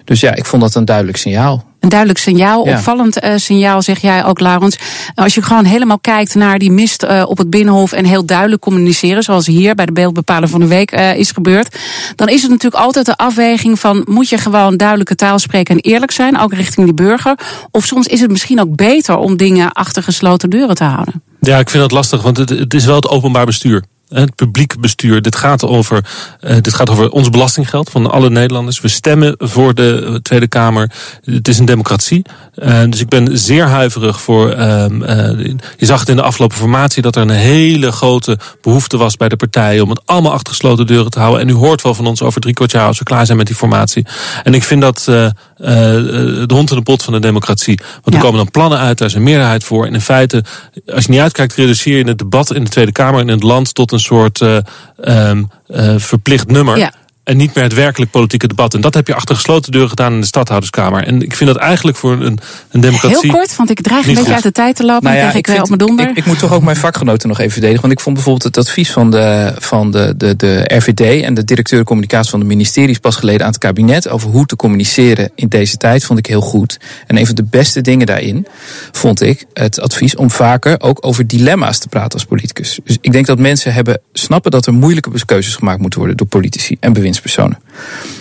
Dus 0.04 0.20
ja, 0.20 0.35
ik 0.35 0.46
vond 0.46 0.62
dat 0.62 0.74
een 0.74 0.85
duidelijk 0.85 1.16
signaal. 1.16 1.69
Een 1.80 1.88
duidelijk 1.88 2.18
signaal, 2.18 2.66
ja. 2.66 2.72
opvallend 2.72 3.24
uh, 3.24 3.32
signaal, 3.36 3.82
zeg 3.82 4.00
jij 4.00 4.24
ook, 4.24 4.40
Laurens. 4.40 4.78
Als 5.14 5.34
je 5.34 5.42
gewoon 5.42 5.64
helemaal 5.64 5.98
kijkt 5.98 6.34
naar 6.34 6.58
die 6.58 6.70
mist 6.70 7.02
uh, 7.02 7.22
op 7.26 7.38
het 7.38 7.50
Binnenhof 7.50 7.92
en 7.92 8.04
heel 8.04 8.24
duidelijk 8.24 8.62
communiceren, 8.62 9.22
zoals 9.22 9.46
hier 9.46 9.74
bij 9.74 9.86
de 9.86 9.92
beeldbepaler 9.92 10.48
van 10.48 10.60
de 10.60 10.66
week 10.66 10.92
uh, 10.92 11.16
is 11.16 11.30
gebeurd, 11.30 11.78
dan 12.16 12.28
is 12.28 12.42
het 12.42 12.50
natuurlijk 12.50 12.82
altijd 12.82 13.06
de 13.06 13.16
afweging 13.16 13.80
van 13.80 14.06
moet 14.08 14.28
je 14.28 14.38
gewoon 14.38 14.76
duidelijke 14.76 15.14
taal 15.14 15.38
spreken 15.38 15.74
en 15.74 15.80
eerlijk 15.80 16.12
zijn, 16.12 16.38
ook 16.38 16.54
richting 16.54 16.86
die 16.86 16.94
burger, 16.94 17.38
of 17.70 17.84
soms 17.84 18.06
is 18.06 18.20
het 18.20 18.30
misschien 18.30 18.60
ook 18.60 18.76
beter 18.76 19.16
om 19.16 19.36
dingen 19.36 19.72
achter 19.72 20.02
gesloten 20.02 20.50
deuren 20.50 20.74
te 20.74 20.84
houden. 20.84 21.22
Ja, 21.40 21.58
ik 21.58 21.70
vind 21.70 21.82
dat 21.82 21.92
lastig, 21.92 22.22
want 22.22 22.36
het, 22.36 22.48
het 22.48 22.74
is 22.74 22.84
wel 22.84 22.94
het 22.94 23.08
openbaar 23.08 23.46
bestuur 23.46 23.84
het 24.10 24.34
publiek 24.34 24.80
bestuur. 24.80 25.22
Dit 25.22 25.36
gaat, 25.36 25.64
over, 25.64 26.04
uh, 26.40 26.56
dit 26.60 26.74
gaat 26.74 26.90
over 26.90 27.10
ons 27.10 27.30
belastinggeld 27.30 27.90
van 27.90 28.10
alle 28.10 28.30
Nederlanders. 28.30 28.80
We 28.80 28.88
stemmen 28.88 29.34
voor 29.38 29.74
de 29.74 30.20
Tweede 30.22 30.48
Kamer. 30.48 30.90
Het 31.24 31.48
is 31.48 31.58
een 31.58 31.64
democratie. 31.64 32.22
Uh, 32.54 32.82
dus 32.88 33.00
ik 33.00 33.08
ben 33.08 33.38
zeer 33.38 33.66
huiverig 33.66 34.20
voor. 34.20 34.56
Uh, 34.56 34.84
je 35.76 35.86
zag 35.86 36.00
het 36.00 36.08
in 36.08 36.16
de 36.16 36.22
afgelopen 36.22 36.56
formatie 36.56 37.02
dat 37.02 37.16
er 37.16 37.22
een 37.22 37.30
hele 37.30 37.92
grote 37.92 38.38
behoefte 38.62 38.96
was 38.96 39.16
bij 39.16 39.28
de 39.28 39.36
partijen 39.36 39.82
om 39.82 39.90
het 39.90 40.00
allemaal 40.04 40.32
achter 40.32 40.52
gesloten 40.52 40.86
deuren 40.86 41.10
te 41.10 41.18
houden. 41.18 41.40
En 41.40 41.48
u 41.48 41.52
hoort 41.52 41.82
wel 41.82 41.94
van 41.94 42.06
ons 42.06 42.22
over 42.22 42.40
drie 42.40 42.54
kwart 42.54 42.70
jaar 42.70 42.86
als 42.86 42.98
we 42.98 43.04
klaar 43.04 43.26
zijn 43.26 43.38
met 43.38 43.46
die 43.46 43.56
formatie. 43.56 44.06
En 44.42 44.54
ik 44.54 44.62
vind 44.62 44.80
dat 44.80 45.02
de 45.04 46.54
hond 46.54 46.70
in 46.70 46.76
de 46.76 46.82
pot 46.82 47.02
van 47.02 47.12
de 47.12 47.18
democratie. 47.20 47.80
Want 48.02 48.16
er 48.16 48.22
komen 48.22 48.36
dan 48.36 48.50
plannen 48.50 48.78
uit, 48.78 48.98
daar 48.98 49.08
is 49.08 49.14
een 49.14 49.22
meerderheid 49.22 49.64
voor. 49.64 49.86
En 49.86 49.94
in 49.94 50.00
feite, 50.00 50.44
als 50.86 51.04
je 51.04 51.10
niet 51.10 51.20
uitkijkt, 51.20 51.54
reduceer 51.54 51.98
je 51.98 52.04
het 52.04 52.18
debat 52.18 52.54
in 52.54 52.64
de 52.64 52.70
Tweede 52.70 52.92
Kamer 52.92 53.20
in 53.20 53.28
het 53.28 53.42
land 53.42 53.74
tot 53.74 53.92
een 53.92 53.99
een 54.00 54.16
soort 54.16 54.40
uh, 54.40 55.28
um, 55.28 55.50
uh, 55.68 55.94
verplicht 55.96 56.50
nummer. 56.50 56.92
En 57.24 57.37
niet 57.37 57.54
meer 57.54 57.64
het 57.64 57.74
werkelijk 57.74 58.11
politieke 58.11 58.46
debat. 58.46 58.74
En 58.74 58.80
dat 58.80 58.94
heb 58.94 59.06
je 59.06 59.14
achter 59.14 59.35
gesloten 59.35 59.72
deuren 59.72 59.88
gedaan 59.88 60.12
in 60.12 60.20
de 60.20 60.26
stadhouderskamer. 60.26 61.04
En 61.04 61.22
ik 61.22 61.35
vind 61.35 61.50
dat 61.50 61.59
eigenlijk 61.59 61.96
voor 61.96 62.12
een, 62.12 62.38
een 62.70 62.80
democratie. 62.80 63.18
Heel 63.20 63.30
kort, 63.30 63.56
want 63.56 63.70
ik 63.70 63.80
dreig 63.80 64.00
een 64.00 64.06
beetje 64.06 64.24
goed. 64.24 64.33
uit 64.33 64.42
de 64.42 64.52
tijd 64.52 64.76
te 64.76 64.85
lopen. 64.85 65.04
Nou 65.04 65.16
ja, 65.16 65.22
dan 65.22 65.30
krijg 65.30 65.46
ik, 65.46 65.54
ik 65.54 65.62
op 65.62 65.68
mijn 65.78 65.88
donder. 65.88 66.09
Ik, 66.09 66.16
ik, 66.16 66.26
moet 66.26 66.38
toch 66.38 66.52
ook 66.52 66.62
mijn 66.62 66.76
vakgenoten 66.76 67.28
nog 67.28 67.38
even 67.38 67.52
verdedigen. 67.52 67.80
Want 67.80 67.92
ik 67.92 68.00
vond 68.00 68.14
bijvoorbeeld 68.14 68.44
het 68.44 68.66
advies 68.66 68.90
van 68.90 69.11
de, 69.11 69.54
van 69.59 69.90
de, 69.90 70.14
de, 70.16 70.37
de 70.37 70.64
RVD 70.66 71.22
en 71.22 71.35
de 71.35 71.44
directeur 71.44 71.85
communicatie 71.85 72.30
van 72.30 72.40
de 72.40 72.46
ministeries 72.46 72.98
pas 72.98 73.16
geleden 73.16 73.40
aan 73.40 73.52
het 73.52 73.61
kabinet. 73.61 74.09
over 74.09 74.30
hoe 74.30 74.46
te 74.46 74.56
communiceren 74.56 75.30
in 75.35 75.48
deze 75.48 75.76
tijd. 75.76 76.04
vond 76.04 76.18
ik 76.18 76.26
heel 76.26 76.40
goed. 76.40 76.80
En 77.06 77.16
een 77.16 77.26
van 77.26 77.35
de 77.35 77.44
beste 77.44 77.80
dingen 77.80 78.06
daarin 78.06 78.46
vond 78.92 79.22
ik 79.22 79.44
het 79.52 79.80
advies 79.80 80.16
om 80.16 80.30
vaker 80.30 80.80
ook 80.80 81.06
over 81.06 81.26
dilemma's 81.26 81.78
te 81.78 81.88
praten 81.88 82.12
als 82.12 82.24
politicus. 82.24 82.78
Dus 82.85 82.98
ik 83.00 83.12
denk 83.12 83.26
dat 83.26 83.38
mensen 83.38 83.72
hebben, 83.72 84.00
snappen 84.12 84.50
dat 84.50 84.66
er 84.66 84.72
moeilijke 84.72 85.11
keuzes 85.24 85.54
gemaakt 85.54 85.80
moeten 85.80 85.98
worden 85.98 86.16
door 86.16 86.26
politici 86.26 86.76
en 86.80 86.92
bewindspersonen 86.92 87.09
bewindspersonen. 87.10 87.58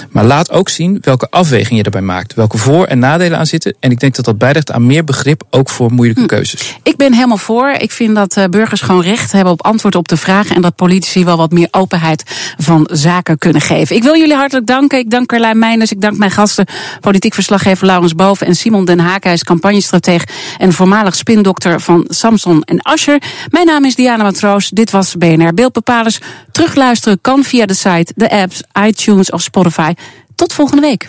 Maar 0.10 0.26
laat 0.26 0.52
ook 0.52 0.70
zien 0.70 0.98
welke 1.02 1.28
afweging 1.30 1.78
je 1.78 1.84
erbij 1.84 2.02
maakt. 2.02 2.34
Welke 2.34 2.58
voor- 2.58 2.86
en 2.86 3.00
nadelen 3.00 3.38
aan 3.38 3.46
zitten. 3.46 3.76
En 3.80 3.92
ik 3.92 4.00
denk 4.00 4.16
dat 4.16 4.26
dat 4.26 4.38
bijdraagt 4.38 4.72
aan 4.72 4.86
meer 4.86 5.04
begrip, 5.04 5.44
ook 5.50 5.70
voor 5.70 5.92
moeilijke 5.92 6.22
hm. 6.22 6.28
keuzes. 6.28 6.78
Ik 6.84 6.98
ben 6.98 7.14
helemaal 7.14 7.38
voor. 7.38 7.70
Ik 7.70 7.92
vind 7.92 8.16
dat 8.16 8.38
eh, 8.38 8.46
burgers 8.46 8.82
gewoon 8.82 9.02
recht 9.02 9.32
hebben 9.32 9.54
op 9.54 9.66
antwoord 9.66 9.96
op 9.96 10.08
de 10.08 10.18
vragen. 10.18 10.56
En 10.56 10.62
dat 10.62 10.76
politici 10.76 11.26
wel 11.26 11.38
wat 11.38 11.52
meer 11.52 11.68
openheid 11.72 12.24
van 12.58 12.90
zaken 12.92 13.38
kunnen 13.38 13.62
geven. 13.62 13.96
Ik 13.96 14.04
wil 14.04 14.18
jullie 14.18 14.36
hartelijk 14.36 14.68
danken. 14.68 15.00
Ik 15.00 15.10
dank 15.10 15.28
Carlijn 15.28 15.60
Meijners. 15.60 15.92
Ik 15.92 16.02
dank 16.02 16.18
mijn 16.18 16.32
gasten, 16.32 16.66
politiek 17.00 17.34
verslaggever 17.34 17.86
Laurens 17.86 18.16
Boven 18.16 18.48
en 18.48 18.56
Simon 18.56 18.86
Den 18.86 19.00
Haak. 19.00 19.24
Hij 19.24 19.34
is 19.34 19.44
campagnestratege 19.44 20.26
en 20.58 20.74
voormalig 20.74 21.16
spindokter 21.16 21.82
van 21.82 22.06
Samson 22.08 22.64
en 22.64 22.82
Ascher. 22.82 23.22
Mijn 23.50 23.66
naam 23.66 23.86
is 23.86 23.96
Diana 23.96 24.24
Matroos. 24.24 24.70
Dit 24.70 24.92
was 24.92 25.16
BNR 25.18 25.54
Beeldbepalers. 25.54 26.20
Terugluisteren 26.52 27.22
kan 27.22 27.44
via 27.44 27.66
de 27.66 27.74
site, 27.74 28.14
de 28.16 28.30
apps, 28.30 28.62
iTunes 28.88 29.32
of 29.32 29.42
Spotify. 29.42 29.94
tot 30.36 30.54
volgende 30.54 30.82
week. 30.82 31.08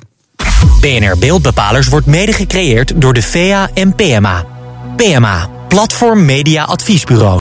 BNR 0.80 1.18
Beeldbepalers 1.18 1.88
wordt 1.88 2.06
mede 2.06 2.32
gecreëerd 2.32 2.92
door 3.00 3.14
de 3.14 3.22
VEA 3.22 3.70
en 3.74 3.94
PMA. 3.94 4.44
PMA, 4.96 5.48
Platform 5.68 6.24
Media 6.24 6.64
Adviesbureau. 6.64 7.38